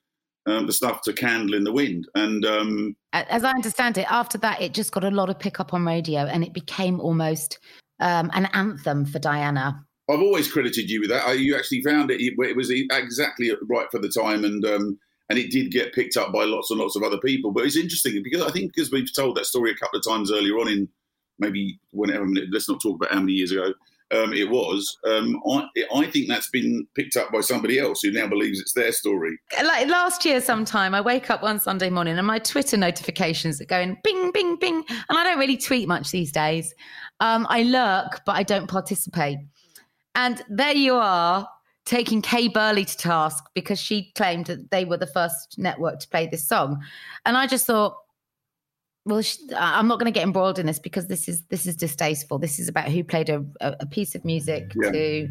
um, 0.45 0.65
the 0.65 0.73
stuff 0.73 1.01
to 1.03 1.13
Candle 1.13 1.55
in 1.55 1.63
the 1.63 1.71
Wind. 1.71 2.07
And 2.15 2.45
um, 2.45 2.95
as 3.13 3.43
I 3.43 3.51
understand 3.51 3.97
it, 3.97 4.11
after 4.11 4.37
that, 4.39 4.61
it 4.61 4.73
just 4.73 4.91
got 4.91 5.03
a 5.03 5.11
lot 5.11 5.29
of 5.29 5.39
pickup 5.39 5.73
on 5.73 5.85
radio 5.85 6.21
and 6.21 6.43
it 6.43 6.53
became 6.53 6.99
almost 6.99 7.59
um, 7.99 8.31
an 8.33 8.47
anthem 8.53 9.05
for 9.05 9.19
Diana. 9.19 9.85
I've 10.09 10.21
always 10.21 10.51
credited 10.51 10.89
you 10.89 11.01
with 11.01 11.11
that. 11.11 11.37
You 11.37 11.55
actually 11.55 11.83
found 11.83 12.09
it; 12.09 12.19
it 12.19 12.57
was 12.57 12.71
exactly 12.71 13.51
right 13.69 13.85
for 13.91 13.99
the 13.99 14.09
time, 14.09 14.43
and 14.43 14.65
um, 14.65 14.97
and 15.29 15.37
it 15.37 15.51
did 15.51 15.69
get 15.69 15.93
picked 15.93 16.17
up 16.17 16.33
by 16.33 16.45
lots 16.45 16.71
and 16.71 16.79
lots 16.79 16.95
of 16.95 17.03
other 17.03 17.19
people. 17.19 17.51
But 17.51 17.65
it's 17.65 17.77
interesting 17.77 18.23
because 18.23 18.41
I 18.41 18.49
think 18.49 18.73
because 18.73 18.91
we've 18.91 19.13
told 19.13 19.37
that 19.37 19.45
story 19.45 19.69
a 19.69 19.75
couple 19.75 19.99
of 19.99 20.05
times 20.05 20.31
earlier 20.31 20.55
on 20.55 20.67
in 20.67 20.89
maybe 21.37 21.79
whenever. 21.91 22.25
Let's 22.51 22.67
not 22.67 22.81
talk 22.81 22.95
about 22.95 23.13
how 23.13 23.19
many 23.19 23.33
years 23.33 23.51
ago 23.51 23.71
um, 24.11 24.33
it 24.33 24.49
was, 24.49 24.97
um, 25.05 25.39
I, 25.47 25.67
I 25.95 26.05
think 26.07 26.27
that's 26.27 26.49
been 26.49 26.87
picked 26.95 27.15
up 27.15 27.31
by 27.31 27.41
somebody 27.41 27.79
else 27.79 28.01
who 28.01 28.11
now 28.11 28.27
believes 28.27 28.59
it's 28.59 28.73
their 28.73 28.91
story. 28.91 29.37
Like 29.63 29.87
last 29.87 30.25
year, 30.25 30.41
sometime 30.41 30.95
I 30.95 31.01
wake 31.01 31.29
up 31.29 31.43
one 31.43 31.59
Sunday 31.59 31.89
morning 31.89 32.17
and 32.17 32.25
my 32.25 32.39
Twitter 32.39 32.77
notifications 32.77 33.61
are 33.61 33.65
going 33.65 33.97
bing, 34.03 34.31
bing, 34.31 34.57
bing. 34.57 34.83
And 34.89 35.17
I 35.17 35.23
don't 35.23 35.39
really 35.39 35.57
tweet 35.57 35.87
much 35.87 36.11
these 36.11 36.31
days. 36.31 36.73
Um, 37.19 37.45
I 37.49 37.63
lurk, 37.63 38.21
but 38.25 38.35
I 38.35 38.43
don't 38.43 38.67
participate. 38.67 39.37
And 40.15 40.41
there 40.49 40.75
you 40.75 40.95
are 40.95 41.47
taking 41.85 42.21
Kay 42.21 42.47
Burley 42.47 42.85
to 42.85 42.97
task 42.97 43.43
because 43.53 43.79
she 43.79 44.11
claimed 44.15 44.45
that 44.45 44.69
they 44.71 44.85
were 44.85 44.97
the 44.97 45.07
first 45.07 45.57
network 45.57 45.99
to 45.99 46.07
play 46.07 46.27
this 46.27 46.47
song. 46.47 46.83
And 47.25 47.37
I 47.37 47.47
just 47.47 47.65
thought, 47.65 47.95
well 49.05 49.21
i'm 49.57 49.87
not 49.87 49.99
going 49.99 50.11
to 50.11 50.17
get 50.17 50.23
embroiled 50.23 50.59
in 50.59 50.65
this 50.65 50.79
because 50.79 51.07
this 51.07 51.27
is 51.27 51.43
this 51.49 51.65
is 51.65 51.75
distasteful 51.75 52.37
this 52.37 52.59
is 52.59 52.67
about 52.67 52.89
who 52.89 53.03
played 53.03 53.29
a, 53.29 53.43
a 53.61 53.85
piece 53.85 54.15
of 54.15 54.23
music 54.25 54.71
yeah. 54.81 54.91
to 54.91 55.29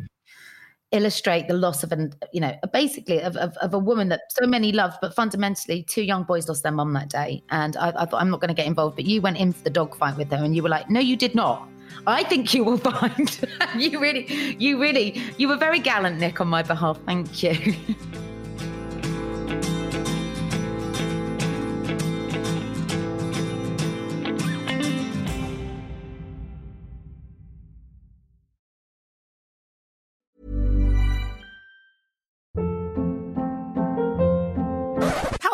illustrate 0.91 1.49
the 1.49 1.55
loss 1.55 1.83
of 1.83 1.93
an 1.93 2.13
you 2.33 2.41
know 2.41 2.57
basically 2.73 3.21
of, 3.21 3.37
of, 3.37 3.55
of, 3.59 3.75
a 3.75 3.79
woman 3.79 4.09
that 4.09 4.21
so 4.31 4.47
many 4.47 4.73
loved 4.73 4.97
but 5.03 5.15
fundamentally 5.15 5.83
two 5.83 6.03
young 6.03 6.25
boys 6.25 6.49
lost 6.49 6.63
their 6.63 6.73
mum 6.73 6.95
that 6.95 7.11
day 7.11 7.43
and 7.51 7.77
I, 7.77 7.93
I 7.95 8.07
thought 8.07 8.23
i'm 8.23 8.31
not 8.31 8.41
going 8.41 8.49
to 8.49 8.55
get 8.55 8.67
involved 8.67 8.97
but 8.97 9.05
you 9.05 9.21
went 9.21 9.37
in 9.37 9.53
for 9.53 9.63
the 9.65 9.71
dogfight 9.71 10.17
with 10.17 10.31
her 10.31 10.43
and 10.43 10.57
you 10.57 10.63
were 10.63 10.71
like 10.71 10.89
no 10.89 10.99
you 10.99 11.17
did 11.17 11.35
not 11.35 11.69
I 12.07 12.23
think 12.25 12.55
you 12.55 12.65
will 12.65 12.79
find. 12.79 13.49
you 13.77 13.99
really, 13.99 14.57
you 14.59 14.81
really, 14.81 15.23
you 15.37 15.49
were 15.49 15.57
very 15.57 15.79
gallant, 15.79 16.19
Nick, 16.19 16.41
on 16.41 16.49
my 16.49 16.63
behalf. 16.63 16.99
Thank 17.07 17.43
you. 17.43 17.75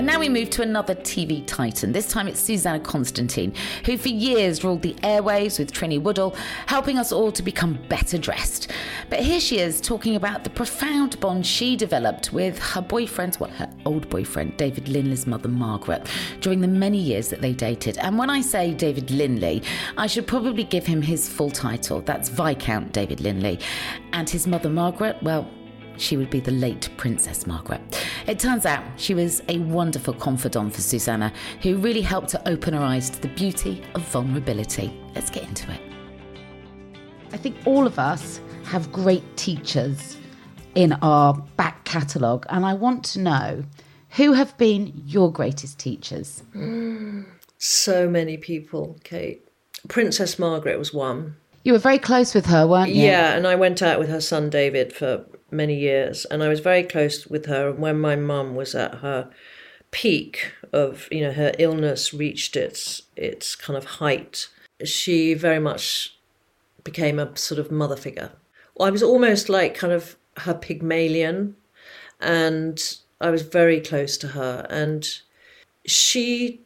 And 0.00 0.06
now 0.06 0.18
we 0.18 0.30
move 0.30 0.48
to 0.52 0.62
another 0.62 0.94
TV 0.94 1.44
titan. 1.46 1.92
This 1.92 2.08
time 2.08 2.26
it's 2.26 2.40
Susannah 2.40 2.80
Constantine, 2.80 3.52
who 3.84 3.98
for 3.98 4.08
years 4.08 4.64
ruled 4.64 4.80
the 4.80 4.94
airwaves 5.02 5.58
with 5.58 5.74
Trinny 5.74 6.00
Woodall, 6.00 6.34
helping 6.64 6.96
us 6.96 7.12
all 7.12 7.30
to 7.30 7.42
become 7.42 7.78
better 7.90 8.16
dressed. 8.16 8.72
But 9.10 9.20
here 9.20 9.40
she 9.40 9.58
is 9.58 9.78
talking 9.78 10.16
about 10.16 10.42
the 10.42 10.48
profound 10.48 11.20
bond 11.20 11.46
she 11.46 11.76
developed 11.76 12.32
with 12.32 12.58
her 12.58 12.80
boyfriend, 12.80 13.36
well, 13.38 13.50
her 13.50 13.70
old 13.84 14.08
boyfriend, 14.08 14.56
David 14.56 14.88
Linley's 14.88 15.26
mother, 15.26 15.50
Margaret, 15.50 16.08
during 16.40 16.62
the 16.62 16.66
many 16.66 16.96
years 16.96 17.28
that 17.28 17.42
they 17.42 17.52
dated. 17.52 17.98
And 17.98 18.16
when 18.16 18.30
I 18.30 18.40
say 18.40 18.72
David 18.72 19.10
Linley, 19.10 19.62
I 19.98 20.06
should 20.06 20.26
probably 20.26 20.64
give 20.64 20.86
him 20.86 21.02
his 21.02 21.28
full 21.28 21.50
title. 21.50 22.00
That's 22.00 22.30
Viscount 22.30 22.92
David 22.92 23.20
Linley. 23.20 23.60
And 24.14 24.30
his 24.30 24.46
mother, 24.46 24.70
Margaret, 24.70 25.22
well, 25.22 25.46
she 26.00 26.16
would 26.16 26.30
be 26.30 26.40
the 26.40 26.50
late 26.50 26.88
Princess 26.96 27.46
Margaret. 27.46 27.80
It 28.26 28.38
turns 28.38 28.66
out 28.66 28.82
she 28.96 29.14
was 29.14 29.42
a 29.48 29.58
wonderful 29.58 30.14
confidant 30.14 30.74
for 30.74 30.80
Susannah, 30.80 31.32
who 31.62 31.76
really 31.76 32.00
helped 32.00 32.28
to 32.30 32.48
open 32.48 32.74
her 32.74 32.80
eyes 32.80 33.10
to 33.10 33.20
the 33.20 33.28
beauty 33.28 33.82
of 33.94 34.02
vulnerability. 34.08 34.92
Let's 35.14 35.30
get 35.30 35.44
into 35.44 35.70
it. 35.70 35.80
I 37.32 37.36
think 37.36 37.56
all 37.64 37.86
of 37.86 37.98
us 37.98 38.40
have 38.64 38.90
great 38.92 39.36
teachers 39.36 40.16
in 40.74 40.92
our 41.02 41.34
back 41.56 41.84
catalogue, 41.84 42.46
and 42.48 42.64
I 42.64 42.74
want 42.74 43.04
to 43.06 43.20
know 43.20 43.64
who 44.10 44.32
have 44.32 44.56
been 44.58 44.92
your 45.06 45.32
greatest 45.32 45.78
teachers? 45.78 46.42
So 47.62 48.08
many 48.08 48.38
people, 48.38 48.98
Kate. 49.04 49.46
Princess 49.86 50.38
Margaret 50.38 50.78
was 50.78 50.94
one. 50.94 51.36
You 51.62 51.74
were 51.74 51.78
very 51.78 51.98
close 51.98 52.34
with 52.34 52.46
her, 52.46 52.66
weren't 52.66 52.88
you? 52.88 53.04
Yeah, 53.04 53.36
and 53.36 53.46
I 53.46 53.54
went 53.54 53.82
out 53.82 53.98
with 53.98 54.08
her 54.08 54.22
son 54.22 54.48
David 54.48 54.94
for 54.94 55.26
many 55.52 55.76
years, 55.76 56.24
and 56.26 56.42
I 56.42 56.48
was 56.48 56.60
very 56.60 56.82
close 56.82 57.26
with 57.26 57.46
her. 57.46 57.70
And 57.70 57.78
when 57.78 58.00
my 58.00 58.16
mum 58.16 58.54
was 58.54 58.74
at 58.74 58.96
her 58.96 59.30
peak 59.90 60.52
of, 60.72 61.08
you 61.10 61.22
know, 61.22 61.32
her 61.32 61.52
illness 61.58 62.14
reached 62.14 62.56
its 62.56 63.02
its 63.16 63.54
kind 63.54 63.76
of 63.76 63.84
height, 63.84 64.48
she 64.84 65.34
very 65.34 65.58
much 65.58 66.16
became 66.84 67.18
a 67.18 67.36
sort 67.36 67.58
of 67.58 67.70
mother 67.70 67.96
figure. 67.96 68.32
I 68.80 68.90
was 68.90 69.02
almost 69.02 69.48
like 69.48 69.74
kind 69.74 69.92
of 69.92 70.16
her 70.38 70.54
Pygmalion, 70.54 71.56
and 72.20 72.80
I 73.20 73.30
was 73.30 73.42
very 73.42 73.80
close 73.80 74.16
to 74.18 74.28
her, 74.28 74.66
and 74.70 75.06
she 75.86 76.60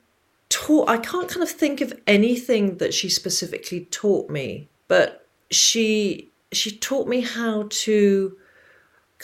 taught. 0.49 0.89
I 0.89 0.99
can't 0.99 1.29
kind 1.29 1.43
of 1.43 1.51
think 1.51 1.81
of 1.81 1.99
anything 2.07 2.79
that 2.79 2.95
she 2.95 3.09
specifically 3.09 3.87
taught 3.87 4.31
me, 4.31 4.69
but 4.89 5.27
she 5.51 6.31
she 6.53 6.71
taught 6.77 7.09
me 7.09 7.21
how 7.21 7.67
to 7.69 8.37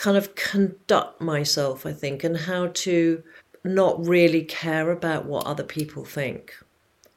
kind 0.01 0.17
of 0.17 0.35
conduct 0.35 1.21
myself, 1.21 1.85
I 1.85 1.93
think, 1.93 2.25
and 2.25 2.35
how 2.35 2.69
to 2.69 3.23
not 3.65 4.03
really 4.07 4.43
care 4.43 4.91
about 4.91 5.27
what 5.27 5.45
other 5.45 5.63
people 5.63 6.07
think, 6.07 6.55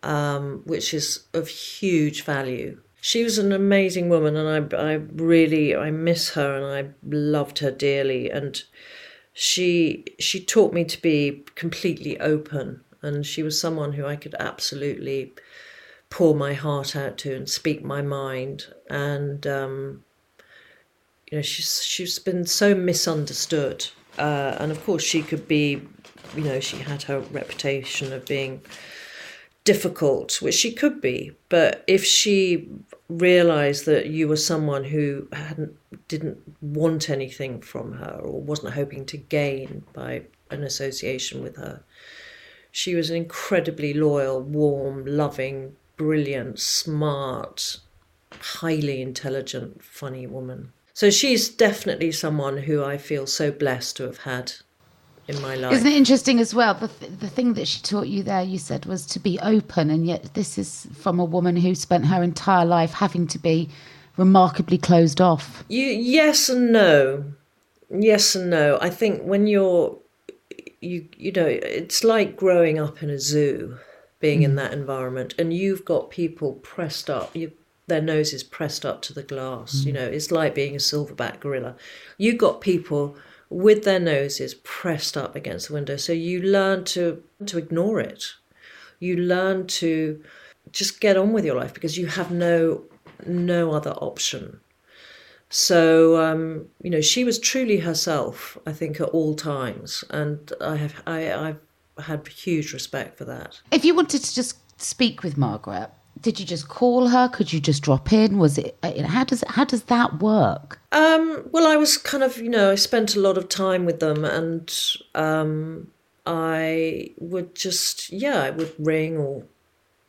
um, 0.03 0.63
which 0.65 0.93
is 0.93 1.25
of 1.33 1.47
huge 1.47 2.25
value. 2.25 2.77
She 2.99 3.23
was 3.23 3.37
an 3.37 3.53
amazing 3.53 4.09
woman, 4.09 4.35
and 4.35 4.75
I, 4.75 4.77
I 4.77 4.93
really, 5.15 5.73
I 5.73 5.91
miss 5.91 6.31
her, 6.31 6.57
and 6.57 6.65
I 6.65 6.93
loved 7.09 7.59
her 7.59 7.71
dearly. 7.71 8.29
And 8.29 8.61
she, 9.31 10.03
she 10.19 10.43
taught 10.43 10.73
me 10.73 10.83
to 10.83 11.01
be 11.01 11.45
completely 11.55 12.19
open, 12.19 12.81
and 13.01 13.25
she 13.25 13.43
was 13.43 13.57
someone 13.57 13.93
who 13.93 14.05
I 14.05 14.17
could 14.17 14.35
absolutely 14.41 15.31
pour 16.09 16.35
my 16.35 16.53
heart 16.53 16.97
out 16.97 17.17
to 17.19 17.33
and 17.33 17.49
speak 17.49 17.81
my 17.81 18.01
mind. 18.01 18.65
And 18.89 19.47
um, 19.47 20.03
you 21.33 21.39
know, 21.39 21.41
she's 21.41 21.83
she's 21.83 22.19
been 22.19 22.45
so 22.45 22.75
misunderstood, 22.75 23.87
uh, 24.19 24.55
and 24.59 24.71
of 24.71 24.85
course 24.85 25.01
she 25.01 25.23
could 25.23 25.47
be, 25.47 25.81
you 26.35 26.43
know, 26.43 26.59
she 26.59 26.77
had 26.77 27.01
her 27.01 27.21
reputation 27.21 28.13
of 28.13 28.23
being 28.27 28.61
difficult, 29.63 30.43
which 30.43 30.53
she 30.53 30.71
could 30.71 31.01
be. 31.01 31.31
But 31.49 31.83
if 31.87 32.05
she 32.05 32.69
realised 33.09 33.87
that 33.87 34.11
you 34.11 34.27
were 34.27 34.37
someone 34.37 34.83
who 34.83 35.27
hadn't 35.33 35.75
didn't 36.07 36.37
want 36.61 37.09
anything 37.09 37.61
from 37.61 37.93
her 37.93 38.19
or 38.21 38.39
wasn't 38.39 38.75
hoping 38.75 39.03
to 39.07 39.17
gain 39.17 39.85
by 39.91 40.21
an 40.51 40.61
association 40.61 41.41
with 41.41 41.55
her, 41.55 41.81
she 42.71 42.93
was 42.93 43.09
an 43.09 43.15
incredibly 43.15 43.95
loyal, 43.95 44.39
warm, 44.39 45.03
loving, 45.03 45.75
brilliant, 45.97 46.59
smart, 46.59 47.79
highly 48.39 49.01
intelligent, 49.01 49.83
funny 49.83 50.27
woman. 50.27 50.71
So 50.93 51.09
she's 51.09 51.49
definitely 51.49 52.11
someone 52.11 52.57
who 52.57 52.83
I 52.83 52.97
feel 52.97 53.25
so 53.25 53.51
blessed 53.51 53.97
to 53.97 54.03
have 54.03 54.19
had 54.19 54.53
in 55.27 55.41
my 55.41 55.55
life. 55.55 55.73
Isn't 55.73 55.87
it 55.87 55.95
interesting 55.95 56.39
as 56.39 56.53
well? 56.53 56.73
The, 56.75 56.87
th- 56.87 57.19
the 57.19 57.29
thing 57.29 57.53
that 57.53 57.67
she 57.67 57.81
taught 57.81 58.07
you 58.07 58.23
there, 58.23 58.43
you 58.43 58.59
said, 58.59 58.85
was 58.85 59.05
to 59.07 59.19
be 59.19 59.39
open, 59.39 59.89
and 59.89 60.05
yet 60.05 60.33
this 60.33 60.57
is 60.57 60.87
from 60.95 61.19
a 61.19 61.25
woman 61.25 61.55
who 61.55 61.73
spent 61.75 62.05
her 62.05 62.21
entire 62.21 62.65
life 62.65 62.93
having 62.93 63.27
to 63.27 63.39
be 63.39 63.69
remarkably 64.17 64.77
closed 64.77 65.19
off. 65.19 65.63
You 65.67 65.85
yes 65.85 66.49
and 66.49 66.71
no, 66.71 67.23
yes 67.89 68.35
and 68.35 68.49
no. 68.49 68.77
I 68.79 68.89
think 68.89 69.23
when 69.23 69.47
you're, 69.47 69.97
you 70.81 71.07
you 71.17 71.31
know, 71.31 71.47
it's 71.47 72.03
like 72.03 72.37
growing 72.37 72.77
up 72.77 73.01
in 73.01 73.09
a 73.09 73.19
zoo, 73.19 73.77
being 74.19 74.43
in 74.43 74.51
mm. 74.51 74.57
that 74.57 74.73
environment, 74.73 75.33
and 75.39 75.53
you've 75.53 75.85
got 75.85 76.11
people 76.11 76.53
pressed 76.53 77.09
up. 77.09 77.35
You 77.35 77.51
their 77.87 78.01
noses 78.01 78.43
pressed 78.43 78.85
up 78.85 79.01
to 79.03 79.13
the 79.13 79.23
glass. 79.23 79.83
You 79.85 79.93
know, 79.93 80.05
it's 80.05 80.31
like 80.31 80.55
being 80.55 80.75
a 80.75 80.79
silverback 80.79 81.39
gorilla. 81.39 81.75
You 82.17 82.37
got 82.37 82.61
people 82.61 83.15
with 83.49 83.83
their 83.83 83.99
noses 83.99 84.55
pressed 84.63 85.17
up 85.17 85.35
against 85.35 85.67
the 85.67 85.73
window, 85.73 85.97
so 85.97 86.13
you 86.13 86.41
learn 86.41 86.85
to 86.85 87.23
to 87.45 87.57
ignore 87.57 87.99
it. 87.99 88.33
You 88.99 89.17
learn 89.17 89.67
to 89.67 90.23
just 90.71 91.01
get 91.01 91.17
on 91.17 91.33
with 91.33 91.45
your 91.45 91.55
life 91.55 91.73
because 91.73 91.97
you 91.97 92.07
have 92.07 92.31
no 92.31 92.83
no 93.25 93.71
other 93.71 93.91
option. 93.91 94.59
So 95.49 96.19
um, 96.23 96.67
you 96.81 96.89
know, 96.89 97.01
she 97.01 97.23
was 97.23 97.37
truly 97.37 97.77
herself. 97.77 98.57
I 98.65 98.71
think 98.71 98.99
at 98.99 99.09
all 99.09 99.35
times, 99.35 100.03
and 100.09 100.51
I 100.61 100.77
have 100.77 101.03
I 101.05 101.33
I've 101.33 101.59
had 102.05 102.27
huge 102.27 102.73
respect 102.73 103.17
for 103.17 103.25
that. 103.25 103.61
If 103.71 103.85
you 103.85 103.93
wanted 103.93 104.23
to 104.23 104.33
just 104.33 104.57
speak 104.81 105.21
with 105.21 105.37
Margaret, 105.37 105.91
did 106.21 106.39
you 106.39 106.45
just 106.45 106.67
call 106.67 107.09
her? 107.09 107.27
Could 107.27 107.51
you 107.51 107.59
just 107.59 107.83
drop 107.83 108.13
in? 108.13 108.37
Was 108.37 108.57
it 108.57 108.77
uh, 108.83 109.03
how 109.03 109.23
does 109.23 109.43
how 109.47 109.65
does 109.65 109.83
that 109.83 110.21
work? 110.21 110.79
Um, 110.91 111.47
well, 111.51 111.67
I 111.67 111.75
was 111.75 111.97
kind 111.97 112.23
of 112.23 112.37
you 112.37 112.49
know 112.49 112.71
I 112.71 112.75
spent 112.75 113.15
a 113.15 113.19
lot 113.19 113.37
of 113.37 113.49
time 113.49 113.85
with 113.85 113.99
them, 113.99 114.23
and 114.23 114.73
um, 115.15 115.91
I 116.25 117.11
would 117.17 117.55
just 117.55 118.11
yeah 118.11 118.41
I 118.41 118.49
would 118.51 118.73
ring 118.79 119.17
or 119.17 119.43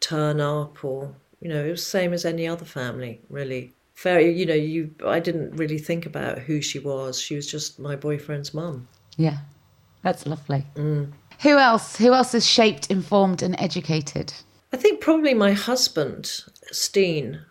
turn 0.00 0.40
up 0.40 0.84
or 0.84 1.14
you 1.40 1.48
know 1.48 1.64
it 1.64 1.70
was 1.70 1.86
same 1.86 2.12
as 2.12 2.24
any 2.24 2.46
other 2.46 2.64
family 2.64 3.20
really. 3.28 3.72
Very 3.96 4.32
you 4.32 4.44
know 4.44 4.54
you 4.54 4.94
I 5.06 5.20
didn't 5.20 5.56
really 5.56 5.78
think 5.78 6.04
about 6.04 6.38
who 6.38 6.60
she 6.60 6.78
was. 6.78 7.20
She 7.20 7.36
was 7.36 7.50
just 7.50 7.78
my 7.78 7.96
boyfriend's 7.96 8.52
mum. 8.52 8.88
Yeah, 9.16 9.38
that's 10.02 10.26
lovely. 10.26 10.66
Who 10.74 11.58
else? 11.58 11.96
Who 11.96 12.12
else 12.12 12.34
is 12.34 12.46
shaped, 12.46 12.90
informed, 12.90 13.42
and 13.42 13.54
educated? 13.58 14.32
I 14.74 14.76
think 14.76 15.00
probably 15.00 15.34
my 15.34 15.52
husband, 15.52 16.42
Sten, 16.72 17.42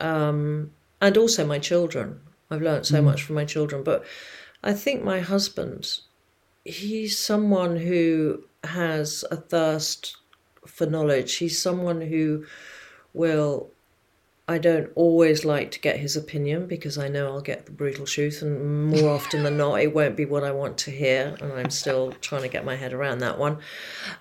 um, 0.00 0.72
and 1.00 1.16
also 1.16 1.46
my 1.46 1.60
children. 1.60 2.18
I've 2.50 2.60
learnt 2.60 2.84
so 2.84 3.00
much 3.00 3.22
from 3.22 3.36
my 3.36 3.44
children, 3.44 3.84
but 3.84 4.04
I 4.60 4.72
think 4.72 5.04
my 5.04 5.20
husband, 5.20 6.00
he's 6.64 7.16
someone 7.16 7.76
who 7.76 8.42
has 8.64 9.24
a 9.30 9.36
thirst 9.36 10.16
for 10.66 10.84
knowledge. 10.84 11.36
He's 11.36 11.62
someone 11.62 12.00
who 12.00 12.44
will. 13.14 13.70
I 14.52 14.58
don't 14.58 14.92
always 14.94 15.46
like 15.46 15.70
to 15.70 15.80
get 15.80 15.96
his 15.98 16.14
opinion 16.14 16.66
because 16.66 16.98
I 16.98 17.08
know 17.08 17.28
I'll 17.28 17.40
get 17.40 17.64
the 17.64 17.72
brutal 17.72 18.04
truth, 18.04 18.42
and 18.42 18.86
more 18.90 19.08
often 19.08 19.42
than 19.44 19.56
not, 19.56 19.80
it 19.80 19.94
won't 19.94 20.14
be 20.14 20.26
what 20.26 20.44
I 20.44 20.50
want 20.50 20.76
to 20.78 20.90
hear. 20.90 21.34
And 21.40 21.54
I'm 21.54 21.70
still 21.70 22.12
trying 22.20 22.42
to 22.42 22.48
get 22.48 22.62
my 22.62 22.76
head 22.76 22.92
around 22.92 23.20
that 23.20 23.38
one. 23.38 23.56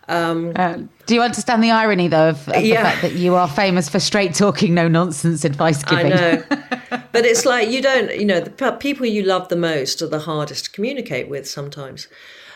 Um, 0.08 0.54
Uh, 0.56 0.78
do 1.06 1.16
you 1.16 1.22
understand 1.22 1.62
the 1.62 1.72
irony, 1.72 2.08
though, 2.08 2.30
of, 2.30 2.48
of 2.48 2.64
Yeah. 2.64 2.82
the 2.84 2.90
fact 2.90 3.02
that 3.02 3.12
you 3.14 3.36
are 3.36 3.50
famous 3.50 3.90
for 3.90 4.00
straight 4.00 4.34
talking, 4.34 4.74
no 4.74 4.88
nonsense 4.88 5.44
advice 5.44 5.84
giving? 5.84 6.14
I 6.14 6.16
know. 6.16 6.44
but 7.12 7.26
it's 7.26 7.46
like 7.46 7.70
you 7.70 7.82
don't, 7.82 8.16
you 8.18 8.26
know, 8.26 8.40
the 8.40 8.72
people 8.80 9.06
you 9.06 9.24
love 9.24 9.50
the 9.50 9.58
most 9.58 10.02
are 10.02 10.08
the 10.08 10.20
hardest 10.20 10.66
to 10.66 10.72
communicate 10.72 11.28
with 11.28 11.46
sometimes. 11.46 12.08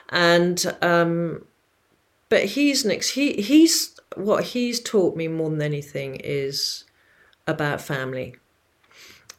And, 0.09 0.65
um, 0.81 1.43
but 2.29 2.45
he's 2.45 2.85
next, 2.85 3.09
he, 3.09 3.33
he's, 3.33 3.99
what 4.15 4.45
he's 4.45 4.79
taught 4.79 5.17
me 5.17 5.27
more 5.27 5.49
than 5.49 5.61
anything 5.61 6.15
is 6.23 6.84
about 7.47 7.81
family. 7.81 8.35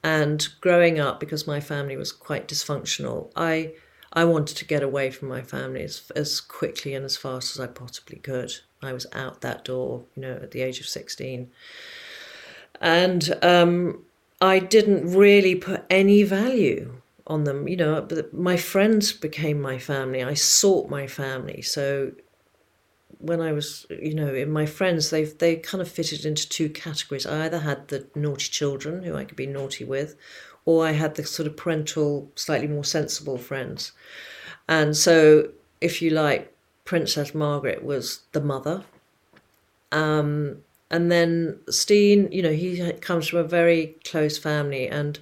And 0.03 0.47
growing 0.61 1.01
up, 1.01 1.19
because 1.19 1.47
my 1.47 1.61
family 1.61 1.97
was 1.97 2.13
quite 2.13 2.47
dysfunctional, 2.47 3.31
I, 3.35 3.73
I 4.13 4.25
wanted 4.25 4.57
to 4.59 4.65
get 4.65 4.83
away 4.83 5.11
from 5.11 5.29
my 5.29 5.43
family 5.43 5.83
as, 5.83 6.11
as 6.15 6.41
quickly 6.41 6.95
and 6.95 7.05
as 7.05 7.17
fast 7.17 7.57
as 7.57 7.61
I 7.61 7.67
possibly 7.67 8.19
could. 8.19 8.53
I 8.83 8.93
was 8.93 9.07
out 9.13 9.41
that 9.41 9.65
door, 9.65 10.05
you 10.15 10.23
know, 10.23 10.35
at 10.35 10.53
the 10.53 10.63
age 10.63 10.79
of 10.79 10.87
16 10.87 11.51
and 12.81 13.37
um, 13.43 14.05
I 14.41 14.59
didn't 14.59 15.13
really 15.13 15.55
put 15.55 15.85
any 15.91 16.23
value 16.23 17.01
on 17.27 17.45
them. 17.45 17.69
You 17.69 17.77
know, 17.77 18.09
my 18.33 18.57
friends 18.57 19.13
became 19.13 19.61
my 19.61 19.79
family. 19.79 20.23
I 20.23 20.35
sought 20.35 20.89
my 20.89 21.07
family. 21.07 21.63
So 21.63 22.13
when 23.19 23.41
I 23.41 23.53
was, 23.53 23.87
you 23.91 24.15
know, 24.15 24.35
in 24.35 24.51
my 24.51 24.67
friends, 24.67 25.11
they 25.11 25.25
they 25.25 25.57
kind 25.57 25.81
of 25.81 25.91
fitted 25.91 26.25
into 26.25 26.49
two 26.49 26.69
categories. 26.69 27.27
I 27.27 27.45
either 27.45 27.61
had 27.61 27.89
the 27.89 28.07
naughty 28.15 28.49
children 28.49 29.03
who 29.03 29.17
I 29.17 29.25
could 29.25 29.37
be 29.37 29.47
naughty 29.47 29.85
with, 29.85 30.17
or 30.65 30.87
I 30.87 30.93
had 30.93 31.15
the 31.15 31.25
sort 31.25 31.47
of 31.47 31.57
parental, 31.57 32.31
slightly 32.35 32.69
more 32.69 32.85
sensible 32.85 33.39
friends. 33.39 33.93
And 34.69 34.97
so, 34.97 35.51
if 35.81 36.03
you 36.03 36.11
like, 36.11 36.53
Princess 36.85 37.35
Margaret 37.35 37.85
was 37.85 38.21
the 38.33 38.41
mother. 38.41 38.85
Um, 39.93 40.63
and 40.91 41.11
then 41.11 41.59
Sten, 41.69 42.31
you 42.31 42.43
know, 42.43 42.53
he 42.53 42.93
comes 43.01 43.29
from 43.29 43.41
a 43.41 43.45
very 43.45 43.97
close 44.05 44.39
family, 44.39 44.89
and 44.89 45.19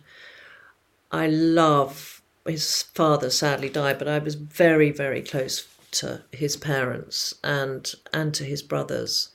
I 1.11 1.27
love 1.27 2.23
his 2.47 2.83
father. 2.83 3.31
Sadly 3.31 3.69
died, 3.69 3.99
but 3.99 4.09
I 4.09 4.19
was 4.19 4.35
very, 4.35 4.91
very 4.91 5.23
close 5.23 5.74
to 5.95 6.23
his 6.33 6.57
parents 6.57 7.35
and 7.43 7.95
and 8.13 8.35
to 8.35 8.45
his 8.45 8.63
brothers, 8.63 9.31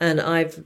and 0.00 0.20
I've 0.20 0.64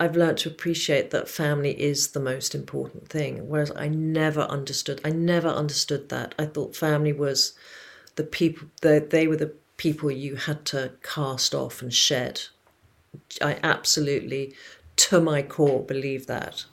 I've 0.00 0.16
learned 0.16 0.38
to 0.38 0.48
appreciate 0.48 1.10
that 1.10 1.28
family 1.28 1.78
is 1.78 2.08
the 2.08 2.20
most 2.20 2.54
important 2.54 3.08
thing. 3.10 3.50
Whereas 3.50 3.70
I 3.76 3.88
never 3.88 4.40
understood, 4.40 4.98
I 5.04 5.10
never 5.10 5.48
understood 5.48 6.08
that. 6.08 6.34
I 6.38 6.46
thought 6.46 6.74
family 6.74 7.12
was 7.12 7.52
the 8.16 8.24
people, 8.24 8.68
they, 8.80 8.98
they 8.98 9.28
were 9.28 9.36
the 9.36 9.52
people 9.76 10.10
you 10.10 10.36
had 10.36 10.64
to 10.66 10.92
cast 11.02 11.54
off 11.54 11.82
and 11.82 11.92
shed. 11.92 12.40
I 13.42 13.58
absolutely, 13.62 14.54
to 14.96 15.20
my 15.20 15.42
core, 15.42 15.82
believe 15.82 16.26
that. 16.28 16.64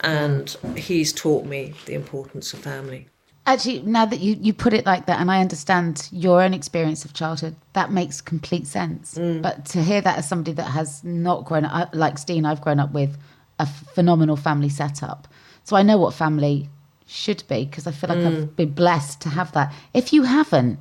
And 0.00 0.54
he's 0.76 1.14
taught 1.14 1.46
me 1.46 1.72
the 1.86 1.94
importance 1.94 2.52
of 2.52 2.60
family. 2.60 3.08
Actually, 3.46 3.80
now 3.82 4.04
that 4.04 4.18
you, 4.18 4.36
you 4.40 4.52
put 4.52 4.72
it 4.72 4.84
like 4.84 5.06
that, 5.06 5.20
and 5.20 5.30
I 5.30 5.40
understand 5.40 6.08
your 6.10 6.42
own 6.42 6.52
experience 6.52 7.04
of 7.04 7.14
childhood, 7.14 7.54
that 7.74 7.92
makes 7.92 8.20
complete 8.20 8.66
sense. 8.66 9.14
Mm. 9.14 9.40
But 9.40 9.64
to 9.66 9.82
hear 9.82 10.00
that 10.00 10.18
as 10.18 10.28
somebody 10.28 10.52
that 10.54 10.64
has 10.64 11.04
not 11.04 11.44
grown 11.44 11.64
up, 11.64 11.94
like 11.94 12.18
Sten, 12.18 12.44
I've 12.44 12.60
grown 12.60 12.80
up 12.80 12.92
with 12.92 13.16
a 13.60 13.66
phenomenal 13.66 14.36
family 14.36 14.68
setup. 14.68 15.28
So 15.62 15.76
I 15.76 15.82
know 15.82 15.96
what 15.96 16.12
family 16.12 16.68
should 17.06 17.44
be 17.48 17.64
because 17.64 17.86
I 17.86 17.92
feel 17.92 18.08
like 18.10 18.18
Mm. 18.18 18.26
I've 18.26 18.56
been 18.56 18.72
blessed 18.72 19.20
to 19.22 19.28
have 19.28 19.52
that. 19.52 19.72
If 19.94 20.12
you 20.12 20.24
haven't, 20.24 20.80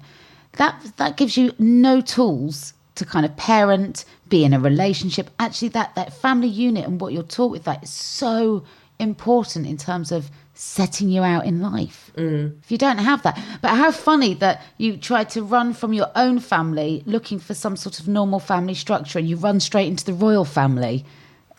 that 0.53 0.75
that 0.97 1.17
gives 1.17 1.37
you 1.37 1.53
no 1.59 2.01
tools 2.01 2.73
to 2.95 3.05
kind 3.05 3.25
of 3.25 3.35
parent, 3.37 4.05
be 4.29 4.43
in 4.43 4.53
a 4.53 4.59
relationship. 4.59 5.29
Actually, 5.39 5.67
that 5.69 5.93
that 5.95 6.13
family 6.13 6.47
unit 6.47 6.85
and 6.85 6.99
what 6.99 7.13
you're 7.13 7.23
taught 7.23 7.51
with 7.51 7.65
that 7.65 7.83
is 7.83 7.91
so 7.91 8.63
important 8.97 9.67
in 9.67 9.77
terms 9.77 10.11
of 10.11 10.31
setting 10.55 11.09
you 11.09 11.21
out 11.21 11.45
in 11.45 11.61
life. 11.61 12.11
Mm. 12.17 12.57
If 12.63 12.71
you 12.71 12.77
don't 12.77 12.97
have 12.97 13.21
that, 13.23 13.37
but 13.61 13.71
how 13.75 13.91
funny 13.91 14.33
that 14.35 14.61
you 14.77 14.97
tried 14.97 15.29
to 15.31 15.43
run 15.43 15.73
from 15.73 15.93
your 15.93 16.09
own 16.15 16.39
family 16.39 17.03
looking 17.05 17.39
for 17.39 17.53
some 17.53 17.75
sort 17.75 17.99
of 17.99 18.07
normal 18.07 18.39
family 18.39 18.73
structure, 18.73 19.19
and 19.19 19.27
you 19.29 19.35
run 19.35 19.59
straight 19.59 19.87
into 19.87 20.05
the 20.05 20.13
royal 20.13 20.45
family. 20.45 21.05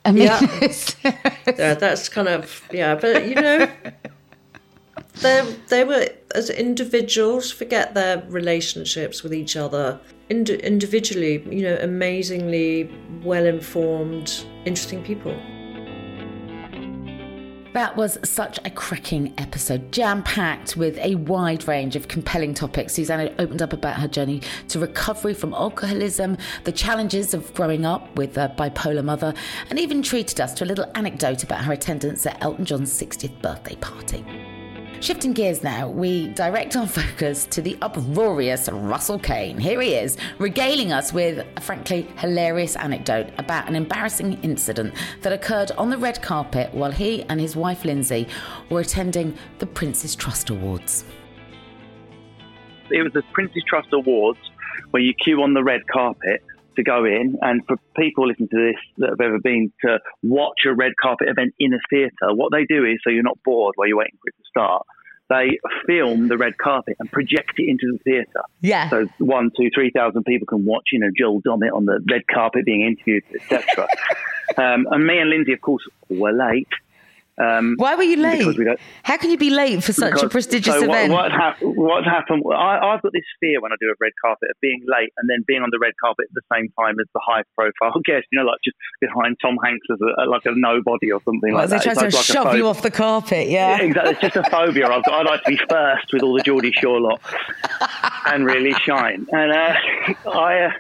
I 0.05 0.13
mean, 0.13 0.25
Yeah. 0.25 0.41
Yeah, 1.59 1.75
that's 1.75 2.09
kind 2.09 2.29
of 2.29 2.63
yeah, 2.73 2.95
but 2.95 3.27
you 3.27 3.35
know, 3.35 3.69
they 5.23 5.57
they 5.69 5.85
were 5.85 6.09
as 6.35 6.49
individuals. 6.51 7.51
Forget 7.51 7.95
their 7.95 8.23
relationships 8.29 9.23
with 9.23 9.35
each 9.35 9.57
other. 9.57 10.01
Ind- 10.29 10.51
individually, 10.51 11.45
you 11.51 11.63
know, 11.63 11.79
amazingly 11.81 12.91
well 13.23 13.47
informed, 13.47 14.45
interesting 14.65 15.05
people. 15.05 15.37
That 17.77 17.95
was 17.95 18.19
such 18.25 18.59
a 18.65 18.71
cracking 18.71 19.35
episode, 19.37 19.93
jam 19.93 20.23
packed 20.23 20.79
with 20.79 20.97
a 20.97 21.17
wide 21.17 21.69
range 21.69 21.95
of 21.95 22.09
compelling 22.09 22.55
topics. 22.55 22.95
Susannah 22.95 23.31
opened 23.39 23.61
up 23.61 23.75
about 23.75 24.01
her 24.01 24.09
journey 24.09 24.41
to 24.69 24.79
recovery 24.79 25.35
from 25.35 25.53
alcoholism, 25.53 26.39
the 26.65 26.73
challenges 26.73 27.35
of 27.35 27.53
growing 27.53 27.85
up 27.85 28.17
with 28.17 28.39
a 28.39 28.51
bipolar 28.57 29.05
mother, 29.05 29.35
and 29.69 29.79
even 29.79 30.01
treated 30.01 30.41
us 30.41 30.55
to 30.55 30.65
a 30.65 30.71
little 30.71 30.91
anecdote 30.95 31.43
about 31.43 31.67
her 31.67 31.75
attendance 31.75 32.25
at 32.25 32.43
Elton 32.43 32.65
John's 32.65 32.99
60th 32.99 33.43
birthday 33.43 33.77
party. 33.77 34.25
Shifting 35.01 35.35
gears 35.35 35.63
now, 35.63 35.89
we 35.89 36.29
direct 36.29 36.75
our 36.75 36.87
focus 36.87 37.45
to 37.47 37.61
the 37.61 37.77
uproarious 37.83 38.69
Russell 38.71 39.19
Kane. 39.19 39.59
Here 39.59 39.81
he 39.81 39.95
is, 39.95 40.17
regaling 40.39 40.91
us 40.91 41.13
with 41.13 41.47
a 41.57 41.61
frankly 41.61 42.03
hilarious 42.17 42.77
anecdote 42.77 43.29
about 43.37 43.69
an 43.69 43.77
embarrassing 43.77 44.43
incident 44.43 44.95
that 45.21 45.35
occurred 45.35 45.71
on 45.73 45.91
the 45.91 45.99
red 45.99 46.23
carpet 46.23 46.73
while 46.73 46.91
he 46.91 47.23
and 47.25 47.39
his 47.39 47.55
wife 47.55 47.85
Lindsay 47.85 48.27
were 48.71 48.81
attending 48.81 49.37
the 49.59 49.67
Prince's 49.67 50.17
Trust 50.17 50.49
Awards. 50.49 51.05
it 52.91 53.03
was 53.03 53.13
the 53.13 53.23
Prince's 53.33 53.65
Trust 53.69 53.93
Awards 53.93 54.39
where 54.93 55.03
you 55.03 55.13
queue 55.13 55.43
on 55.43 55.53
the 55.53 55.63
red 55.63 55.87
carpet 55.89 56.43
to 56.77 56.83
go 56.83 57.05
in. 57.05 57.37
And 57.41 57.63
for 57.67 57.77
people 57.97 58.29
listening 58.29 58.49
to 58.49 58.57
this 58.57 58.81
that 58.99 59.11
have 59.11 59.21
ever 59.21 59.39
been 59.39 59.73
to 59.83 59.99
watch 60.23 60.61
a 60.67 60.75
red 60.75 60.93
carpet 61.01 61.29
event 61.29 61.55
in 61.59 61.75
a 61.75 61.79
theatre, 61.91 62.35
what 62.35 62.53
they 62.53 62.65
do 62.65 62.85
is 62.85 62.99
so 63.03 63.11
you're 63.11 63.23
not 63.23 63.39
bored 63.45 63.75
while 63.77 63.89
you're 63.89 63.99
waiting 63.99 64.19
for 64.23 64.29
it 64.29 64.35
to 64.37 64.45
start. 64.49 64.87
They 65.29 65.59
film 65.89 66.29
the 66.29 66.39
red 66.39 66.57
carpet 66.57 66.97
and 67.01 67.11
project 67.11 67.59
it 67.59 67.69
into 67.69 67.91
the 67.93 67.99
theatre. 68.05 68.45
Yeah. 68.61 68.89
So 68.91 69.07
one, 69.19 69.51
two, 69.57 69.71
three 69.75 69.91
thousand 69.91 70.23
people 70.23 70.47
can 70.47 70.65
watch, 70.65 70.85
you 70.93 71.01
know, 71.01 71.11
Joel 71.19 71.43
Dommett 71.43 71.75
on 71.75 71.85
the 71.85 72.01
red 72.09 72.23
carpet 72.33 72.65
being 72.65 72.83
interviewed, 72.83 73.25
etc. 73.35 73.89
Um, 74.57 74.87
and 74.91 75.05
me 75.05 75.19
and 75.19 75.29
Lindsay, 75.29 75.53
of 75.53 75.61
course, 75.61 75.83
were 76.09 76.33
late. 76.33 76.69
Um, 77.39 77.75
Why 77.77 77.95
were 77.97 78.03
you 78.03 78.17
late? 78.17 78.47
we 78.57 78.67
How 79.03 79.17
can 79.19 79.31
you 79.31 79.37
be 79.37 79.51
late 79.51 79.85
for 79.85 79.93
such 79.93 80.23
a 80.23 80.29
prestigious 80.29 80.75
so 80.75 80.85
event? 80.85 81.13
What, 81.13 81.25
what, 81.25 81.33
hap- 81.33 81.61
what 81.61 82.05
happened? 82.05 82.43
I, 82.51 82.79
I've 82.79 83.03
got 83.03 83.13
this 83.13 83.25
fear 83.41 83.61
when 83.61 83.73
I 83.73 83.77
do 83.79 83.89
a 83.89 83.95
red 84.01 84.13
carpet 84.25 84.49
of 84.51 84.57
being 84.63 84.81
late 84.87 85.11
and 85.19 85.29
then 85.29 85.45
being 85.47 85.63
on 85.63 85.69
the 85.71 85.79
red 85.79 85.93
carpet 86.03 86.27
at 86.31 86.35
the 86.35 86.41
same 86.55 86.69
time 86.81 86.97
as 86.99 87.07
the 87.13 87.21
high 87.27 87.43
profile 87.55 88.01
guest. 88.07 88.25
You 88.33 88.41
know, 88.41 88.47
like 88.47 88.59
just 88.65 88.77
behind 89.01 89.37
Tom 89.43 89.59
Hanks 89.63 89.87
as 89.93 89.99
a, 90.01 90.31
like 90.31 90.43
a 90.47 90.53
nobody 90.55 91.13
or 91.13 91.21
something 91.25 91.53
What, 91.53 91.69
like 91.69 91.71
they 91.71 91.77
that. 91.77 91.83
try 91.97 92.07
It's 92.07 92.15
to 92.15 92.17
like- 92.17 92.25
shove 92.47 92.57
you 92.57 92.69
off 92.69 92.81
the 92.83 92.91
carpet, 92.91 93.49
yeah? 93.49 93.77
Yeah, 93.77 93.83
exactly. 93.85 94.13
It's 94.13 94.21
just 94.35 94.37
a 94.37 94.51
phobia. 94.51 94.87
I've 94.89 95.05
got, 95.05 95.15
I 95.27 95.31
like 95.31 95.43
to 95.45 95.51
be 95.51 95.61
first 95.69 96.13
with 96.13 96.23
all 96.23 96.35
the 96.35 96.43
Geordie 96.43 96.73
Shore 96.73 97.01
lot 97.01 97.21
and 98.27 98.47
really 98.47 98.73
shine. 98.85 99.27
And 99.31 99.53
uh, 99.53 99.75
I, 100.31 100.61
uh, 100.65 100.71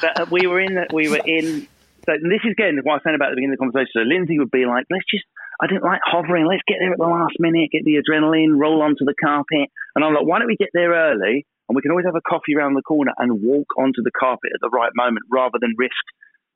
but 0.00 0.30
we 0.30 0.46
were 0.46 0.60
in. 0.60 0.84
We 0.92 1.08
were 1.08 1.20
in. 1.24 1.68
So 2.06 2.12
this 2.20 2.40
is 2.44 2.50
again 2.52 2.80
what 2.82 2.92
I 2.92 2.94
was 2.96 3.02
saying 3.04 3.14
about 3.14 3.30
the 3.30 3.36
beginning 3.36 3.52
of 3.54 3.58
the 3.60 3.64
conversation. 3.70 3.92
So 3.94 4.00
Lindsay 4.00 4.38
would 4.38 4.50
be 4.50 4.64
like, 4.66 4.86
"Let's 4.90 5.04
just." 5.08 5.24
I 5.62 5.66
didn't 5.70 5.84
like 5.84 6.00
hovering. 6.04 6.46
Let's 6.46 6.66
get 6.66 6.78
there 6.80 6.90
at 6.90 6.98
the 6.98 7.06
last 7.06 7.38
minute, 7.38 7.70
get 7.70 7.84
the 7.84 8.02
adrenaline, 8.02 8.58
roll 8.58 8.82
onto 8.82 9.06
the 9.06 9.14
carpet. 9.14 9.70
And 9.94 10.04
I'm 10.04 10.12
like, 10.12 10.26
why 10.26 10.38
don't 10.38 10.48
we 10.48 10.56
get 10.56 10.74
there 10.74 10.90
early? 10.90 11.46
And 11.68 11.76
we 11.76 11.82
can 11.82 11.92
always 11.92 12.06
have 12.06 12.16
a 12.18 12.28
coffee 12.28 12.56
around 12.58 12.74
the 12.74 12.82
corner 12.82 13.12
and 13.16 13.40
walk 13.40 13.68
onto 13.78 14.02
the 14.02 14.10
carpet 14.10 14.50
at 14.52 14.60
the 14.60 14.70
right 14.70 14.90
moment 14.96 15.24
rather 15.30 15.58
than 15.60 15.74
risk 15.78 16.02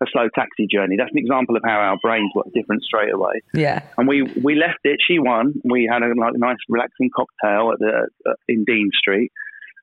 a 0.03 0.07
slow 0.13 0.29
taxi 0.35 0.67
journey. 0.67 0.97
That's 0.99 1.13
an 1.13 1.19
example 1.19 1.57
of 1.57 1.63
how 1.65 1.79
our 1.79 1.97
brains 2.03 2.31
work 2.35 2.47
different 2.53 2.83
straight 2.83 3.15
away. 3.15 3.41
Yeah. 3.55 3.81
And 3.97 4.09
we, 4.09 4.23
we 4.43 4.55
left 4.55 4.81
it. 4.85 4.99
She 5.07 5.19
won. 5.19 5.55
We 5.65 5.89
had 5.91 6.03
a 6.03 6.13
like 6.19 6.35
nice 6.37 6.59
relaxing 6.69 7.11
cocktail 7.15 7.73
at 7.73 7.79
the 7.79 8.09
uh, 8.29 8.35
in 8.49 8.65
Dean 8.65 8.91
Street, 8.93 9.31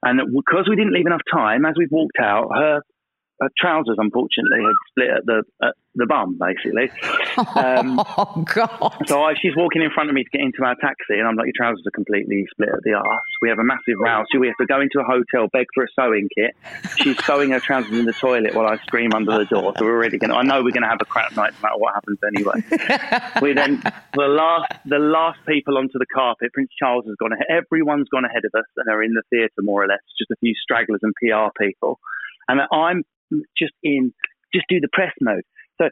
and 0.03 0.19
because 0.35 0.67
we 0.69 0.75
didn't 0.75 0.93
leave 0.93 1.07
enough 1.07 1.25
time, 1.31 1.65
as 1.65 1.73
we 1.77 1.87
walked 1.89 2.19
out, 2.21 2.49
her, 2.53 2.81
her 3.43 3.49
trousers 3.57 3.97
unfortunately 3.99 4.63
had 4.63 4.79
split 4.89 5.09
at 5.09 5.25
the 5.25 5.43
at 5.61 5.73
the 5.95 6.05
bum 6.05 6.39
basically. 6.39 6.89
Um, 7.55 7.99
oh 7.99 8.45
God! 8.53 8.95
So 9.07 9.23
I, 9.23 9.33
she's 9.41 9.55
walking 9.55 9.81
in 9.81 9.89
front 9.89 10.09
of 10.09 10.15
me 10.15 10.23
to 10.23 10.29
get 10.29 10.41
into 10.41 10.63
our 10.63 10.75
taxi, 10.75 11.17
and 11.17 11.27
I'm 11.27 11.35
like, 11.35 11.47
"Your 11.47 11.57
trousers 11.57 11.83
are 11.85 11.91
completely 11.91 12.45
split 12.51 12.69
at 12.69 12.83
the 12.83 12.93
arse." 12.93 13.31
We 13.41 13.49
have 13.49 13.57
a 13.57 13.63
massive 13.63 13.97
row, 13.97 14.23
so 14.31 14.39
we 14.39 14.47
have 14.47 14.57
to 14.57 14.65
go 14.65 14.81
into 14.81 14.99
a 14.99 15.03
hotel, 15.03 15.49
beg 15.51 15.65
for 15.73 15.83
a 15.83 15.87
sewing 15.97 16.29
kit. 16.35 16.53
She's 16.97 17.17
sewing 17.25 17.51
her 17.51 17.59
trousers 17.59 17.97
in 17.97 18.05
the 18.05 18.13
toilet 18.13 18.53
while 18.53 18.67
I 18.67 18.77
scream 18.85 19.13
under 19.13 19.37
the 19.37 19.45
door. 19.45 19.73
So 19.77 19.85
we're 19.85 19.95
already 19.95 20.19
going. 20.19 20.29
to 20.29 20.37
I 20.37 20.43
know 20.43 20.63
we're 20.63 20.77
going 20.77 20.83
to 20.85 20.89
have 20.89 21.01
a 21.01 21.05
crap 21.05 21.35
night, 21.35 21.53
no 21.53 21.69
matter 21.69 21.77
what 21.77 21.93
happens 21.95 22.19
anyway. 22.21 22.61
we 23.41 23.53
then 23.53 23.81
the 24.13 24.29
last 24.29 24.73
the 24.85 24.99
last 24.99 25.39
people 25.47 25.77
onto 25.77 25.97
the 25.97 26.07
carpet. 26.13 26.53
Prince 26.53 26.69
Charles 26.77 27.05
has 27.07 27.15
gone 27.17 27.33
ahead. 27.33 27.65
Everyone's 27.65 28.09
gone 28.09 28.25
ahead 28.25 28.45
of 28.45 28.53
us, 28.57 28.69
and 28.77 28.87
are 28.89 29.01
in 29.01 29.13
the 29.13 29.23
theatre 29.29 29.61
more 29.61 29.83
or 29.83 29.87
less. 29.87 30.01
Just 30.19 30.31
a 30.31 30.37
few 30.39 30.53
stragglers 30.61 31.01
and 31.01 31.13
PR 31.17 31.49
people, 31.57 31.99
and 32.47 32.61
I'm 32.71 33.03
just 33.57 33.73
in 33.83 34.13
just 34.53 34.65
do 34.69 34.79
the 34.79 34.89
press 34.91 35.13
mode. 35.21 35.43
So 35.81 35.89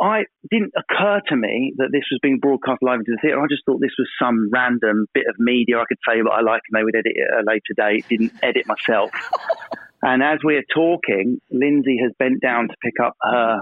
I 0.00 0.24
didn't 0.50 0.72
occur 0.76 1.20
to 1.28 1.36
me 1.36 1.72
that 1.76 1.88
this 1.92 2.02
was 2.10 2.18
being 2.22 2.38
broadcast 2.38 2.82
live 2.82 3.00
into 3.00 3.12
the 3.12 3.18
theatre. 3.22 3.40
I 3.40 3.46
just 3.48 3.62
thought 3.64 3.80
this 3.80 3.94
was 3.98 4.08
some 4.20 4.50
random 4.52 5.06
bit 5.14 5.24
of 5.28 5.36
media 5.38 5.78
I 5.78 5.84
could 5.86 5.98
say 6.08 6.20
what 6.22 6.32
I 6.32 6.40
like, 6.40 6.62
and 6.70 6.78
they 6.78 6.84
would 6.84 6.96
edit 6.96 7.12
it 7.14 7.28
at 7.32 7.44
a 7.44 7.46
later 7.46 7.74
date. 7.76 8.08
Didn't 8.08 8.32
edit 8.42 8.66
myself. 8.66 9.10
and 10.02 10.22
as 10.22 10.38
we're 10.42 10.64
talking, 10.74 11.40
Lindsay 11.50 11.98
has 12.02 12.12
bent 12.18 12.40
down 12.40 12.68
to 12.68 12.74
pick 12.82 12.94
up 13.02 13.14
her 13.22 13.60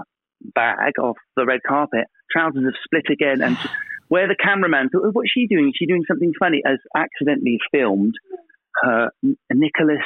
bag 0.55 0.99
off 0.99 1.17
the 1.35 1.45
red 1.45 1.61
carpet. 1.67 2.05
Trousers 2.31 2.63
have 2.63 2.73
split 2.83 3.05
again, 3.11 3.41
and 3.41 3.57
where 4.07 4.27
the 4.27 4.35
cameraman 4.35 4.89
thought, 4.89 5.03
oh, 5.05 5.11
"What's 5.11 5.31
she 5.31 5.47
doing? 5.47 5.67
Is 5.67 5.75
she 5.77 5.85
doing 5.85 6.03
something 6.07 6.33
funny?" 6.39 6.61
Has 6.65 6.79
accidentally 6.97 7.59
filmed 7.71 8.15
her 8.81 9.11
Nicholas 9.51 10.03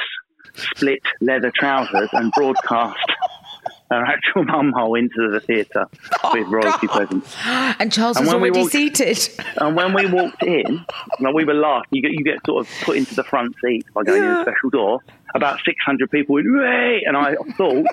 split 0.54 1.02
leather 1.20 1.52
trousers 1.54 2.08
and 2.12 2.32
broadcast 2.32 2.98
her 3.90 4.04
actual 4.04 4.44
mum 4.44 4.72
hole 4.72 4.94
into 4.94 5.30
the 5.30 5.40
theatre 5.40 5.86
oh, 6.22 6.32
with 6.34 6.46
royalty 6.48 6.86
presents. 6.88 7.34
And 7.46 7.90
Charles 7.90 8.18
And 8.18 8.26
was 8.26 8.34
already 8.34 8.60
walked- 8.60 8.72
seated. 8.72 9.18
And 9.56 9.74
when 9.76 9.94
we 9.94 10.06
walked 10.06 10.42
in, 10.42 10.84
like 11.20 11.34
we 11.34 11.44
were 11.44 11.54
last, 11.54 11.86
you 11.90 12.02
get 12.02 12.12
you 12.12 12.22
get 12.22 12.44
sort 12.44 12.66
of 12.66 12.72
put 12.82 12.96
into 12.96 13.14
the 13.14 13.24
front 13.24 13.54
seat 13.64 13.86
by 13.94 14.02
going 14.02 14.22
in 14.22 14.28
a 14.28 14.42
special 14.42 14.70
door. 14.70 15.00
About 15.34 15.60
600 15.64 16.10
people 16.10 16.34
went, 16.34 16.46
"Way!" 16.50 17.02
and 17.06 17.16
I 17.16 17.34
thought, 17.56 17.86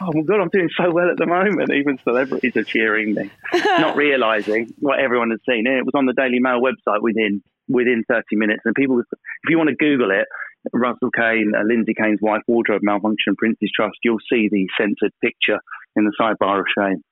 "Oh 0.00 0.12
my 0.12 0.22
god, 0.22 0.40
I'm 0.40 0.48
doing 0.48 0.70
so 0.76 0.90
well 0.90 1.10
at 1.10 1.18
the 1.18 1.26
moment." 1.26 1.70
Even 1.72 1.98
celebrities 2.02 2.56
are 2.56 2.64
cheering 2.64 3.14
me, 3.14 3.30
not 3.52 3.94
realising 4.04 4.72
what 4.80 4.98
everyone 4.98 5.30
had 5.30 5.40
seen. 5.48 5.66
And 5.66 5.76
it 5.76 5.84
was 5.84 5.94
on 5.94 6.06
the 6.06 6.14
Daily 6.14 6.40
Mail 6.40 6.60
website 6.60 7.02
within 7.02 7.42
within 7.68 8.04
30 8.08 8.36
minutes. 8.36 8.62
And 8.64 8.74
people, 8.74 8.98
if 9.00 9.50
you 9.50 9.58
want 9.58 9.68
to 9.68 9.76
Google 9.76 10.10
it, 10.10 10.26
Russell 10.72 11.10
Kane, 11.10 11.52
uh, 11.56 11.62
Lindsay 11.66 11.94
Kane's 11.94 12.20
wife, 12.20 12.42
wardrobe 12.46 12.82
malfunction, 12.82 13.36
Prince's 13.36 13.70
Trust, 13.74 13.96
you'll 14.04 14.22
see 14.30 14.48
the 14.50 14.66
censored 14.78 15.12
picture 15.22 15.58
in 15.96 16.04
the 16.04 16.12
sidebar 16.20 16.60
of 16.60 16.66
shame. 16.76 17.02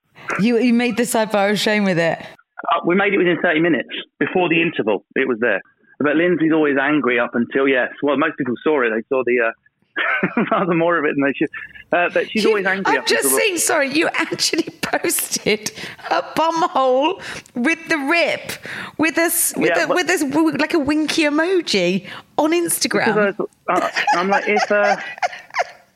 You 0.41 0.59
you 0.59 0.73
made 0.73 0.97
the 0.97 1.05
sidebar 1.05 1.51
of 1.51 1.59
shame 1.59 1.85
with 1.85 1.99
it. 1.99 2.19
Uh, 2.21 2.81
we 2.87 2.95
made 2.95 3.13
it 3.13 3.19
within 3.19 3.37
30 3.43 3.61
minutes 3.61 3.89
before 4.19 4.49
the 4.49 4.63
interval. 4.63 5.05
It 5.15 5.29
was 5.29 5.39
there. 5.41 5.61
But 5.99 6.17
Lindsay's 6.17 6.53
always 6.53 6.77
angry 6.81 7.19
up 7.19 7.35
until, 7.35 7.69
yes. 7.69 7.89
Well, 8.03 8.17
most 8.17 8.37
people 8.37 8.55
saw 8.63 8.83
it. 8.83 8.91
They 8.95 9.03
saw 9.09 9.23
the, 9.25 9.49
uh, 9.49 9.53
rather 10.51 10.75
more 10.75 10.99
of 10.99 11.05
it 11.05 11.15
than 11.17 11.25
they 11.25 11.33
should. 11.33 11.49
Uh, 11.93 12.09
but 12.13 12.31
she's 12.31 12.43
You- 12.45 12.51
always 12.51 12.67
angry 12.67 12.99
I'm 12.99 13.07
just 13.07 13.31
saying, 13.31 13.59
sorry, 13.59 13.89
you 13.93 14.09
actually 14.09 14.65
posted 14.83 15.71
a 16.11 16.23
bum 16.35 16.63
hole 16.71 17.21
with 17.55 17.89
the 17.89 17.97
rip, 17.99 18.53
with 18.99 19.19
us, 19.19 19.55
with 19.57 19.71
Yeah, 19.75 19.85
a, 19.85 19.89
with 19.95 20.09
us, 20.11 20.23
like 20.61 20.75
a 20.75 20.79
winky 20.79 21.23
emoji 21.23 22.07
on 22.37 22.51
Instagram. 22.53 23.35
I, 23.69 23.73
uh, 23.73 23.91
I'm 24.15 24.29
like, 24.29 24.49
if, 24.49 24.71
uh, 24.71 24.97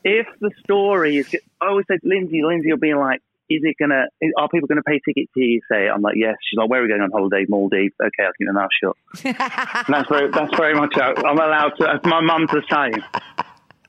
if 0.03 0.27
the 0.39 0.51
story 0.63 1.17
is, 1.17 1.35
I 1.59 1.67
always 1.67 1.85
say 1.87 1.97
to 1.97 2.07
Lindsay, 2.07 2.41
Lindsay 2.43 2.71
will 2.71 2.79
be 2.79 2.93
like, 2.93 3.21
is 3.49 3.59
it 3.65 3.75
gonna? 3.77 4.05
Are 4.37 4.47
people 4.47 4.67
gonna 4.69 4.81
pay 4.81 5.01
tickets 5.03 5.29
to 5.33 5.41
you? 5.41 5.59
Say. 5.69 5.89
I'm 5.89 6.01
like, 6.01 6.15
yes. 6.15 6.35
She's 6.49 6.57
like, 6.57 6.69
where 6.69 6.79
are 6.79 6.83
we 6.83 6.87
going 6.87 7.01
on 7.01 7.11
holiday? 7.11 7.45
Maldives. 7.49 7.93
Okay, 8.01 8.23
I'll 8.23 8.31
keep 8.37 8.47
my 8.47 8.53
mouth 8.61 8.69
shut. 8.81 8.95
That's 9.89 10.07
very, 10.07 10.31
that's 10.31 10.55
very 10.55 10.73
much 10.73 10.93
how 10.95 11.13
I'm 11.17 11.37
allowed 11.37 11.73
to. 11.79 11.99
My 12.05 12.21
mum's 12.21 12.49
the 12.51 12.63
same. 12.71 13.03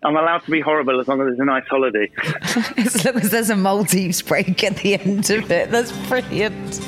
I'm 0.04 0.16
allowed 0.16 0.38
to 0.44 0.50
be 0.50 0.60
horrible 0.60 1.00
as 1.00 1.06
long 1.06 1.20
as 1.20 1.32
it's 1.32 1.40
a 1.40 1.44
nice 1.44 1.66
holiday. 1.68 2.10
as 2.76 3.04
long 3.04 3.16
as 3.16 3.30
there's 3.30 3.50
a 3.50 3.56
Maldives 3.56 4.20
break 4.20 4.64
at 4.64 4.76
the 4.78 4.98
end 4.98 5.30
of 5.30 5.50
it. 5.50 5.70
That's 5.70 5.92
brilliant. 6.08 6.80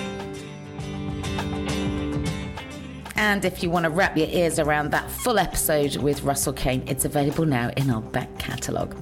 And 3.16 3.44
if 3.44 3.62
you 3.62 3.70
want 3.70 3.84
to 3.84 3.90
wrap 3.90 4.16
your 4.16 4.28
ears 4.28 4.58
around 4.58 4.90
that 4.90 5.10
full 5.10 5.38
episode 5.38 5.96
with 5.96 6.22
Russell 6.22 6.52
Kane, 6.52 6.82
it's 6.86 7.04
available 7.04 7.46
now 7.46 7.70
in 7.76 7.90
our 7.90 8.00
back 8.00 8.36
catalogue. 8.38 8.94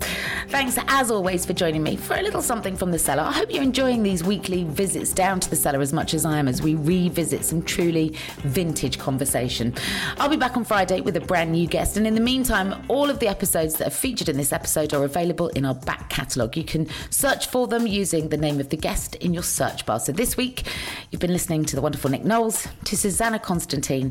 Thanks 0.49 0.79
as 0.89 1.11
always 1.11 1.47
for 1.47 1.53
joining 1.53 1.83
me 1.83 1.97
for 1.97 2.15
a 2.15 2.23
little 2.23 2.43
something 2.43 2.77
from 2.77 2.91
the 2.91 2.99
cellar. 2.99 3.23
I 3.23 3.33
hope 3.33 3.53
you're 3.53 3.63
enjoying 3.63 4.03
these 4.03 4.23
weekly 4.23 4.65
visits 4.65 5.13
down 5.13 5.41
to 5.41 5.51
the 5.51 5.57
cellar 5.57 5.81
as 5.81 5.93
much 5.93 6.15
as 6.15 6.27
I 6.27 6.39
am 6.39 6.49
as 6.49 6.61
we 6.63 6.75
revisit 6.75 7.45
some 7.45 7.63
truly 7.63 8.17
vintage 8.39 8.99
conversation. 8.99 9.75
I'll 10.19 10.29
be 10.29 10.37
back 10.37 10.57
on 10.57 10.65
Friday 10.65 11.01
with 11.01 11.17
a 11.17 11.21
brand 11.21 11.53
new 11.53 11.67
guest, 11.67 11.97
and 11.97 12.07
in 12.07 12.15
the 12.15 12.21
meantime, 12.21 12.85
all 12.89 13.09
of 13.09 13.19
the 13.19 13.29
episodes 13.29 13.75
that 13.75 13.87
are 13.87 13.91
featured 13.91 14.29
in 14.29 14.37
this 14.37 14.53
episode 14.53 14.93
are 14.93 15.05
available 15.05 15.49
in 15.49 15.65
our 15.65 15.75
back 15.75 16.11
catalogue. 16.11 16.57
You 16.57 16.65
can 16.65 16.87
search 17.11 17.47
for 17.47 17.67
them 17.67 17.87
using 17.87 18.29
the 18.29 18.37
name 18.37 18.61
of 18.61 18.69
the 18.69 18.77
guest 18.77 19.15
in 19.17 19.33
your 19.33 19.43
search 19.43 19.87
bar. 19.87 20.01
So 20.01 20.13
this 20.13 20.37
week, 20.37 20.65
you've 21.11 21.21
been 21.21 21.33
listening 21.33 21.65
to 21.67 21.77
the 21.77 21.83
wonderful 21.83 22.11
Nick 22.11 22.25
Knowles, 22.25 22.69
to 22.85 22.97
Susannah 22.97 23.39
Constantine, 23.39 24.02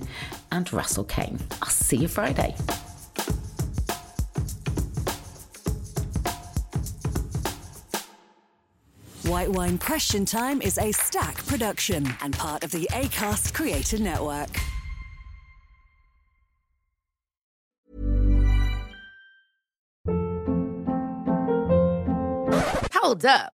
and 0.52 0.72
Russell 0.72 1.04
Kane. 1.04 1.40
I'll 1.62 1.70
see 1.70 1.98
you 1.98 2.08
Friday. 2.08 2.56
White 9.24 9.50
Wine 9.50 9.78
Question 9.78 10.26
Time 10.26 10.62
is 10.62 10.78
a 10.78 10.92
stack 10.92 11.46
production 11.48 12.06
and 12.22 12.34
part 12.34 12.64
of 12.64 12.72
the 12.72 12.88
ACAST 12.92 13.54
Creator 13.54 14.00
Network. 14.00 14.50
Hold 22.94 23.26
up. 23.26 23.54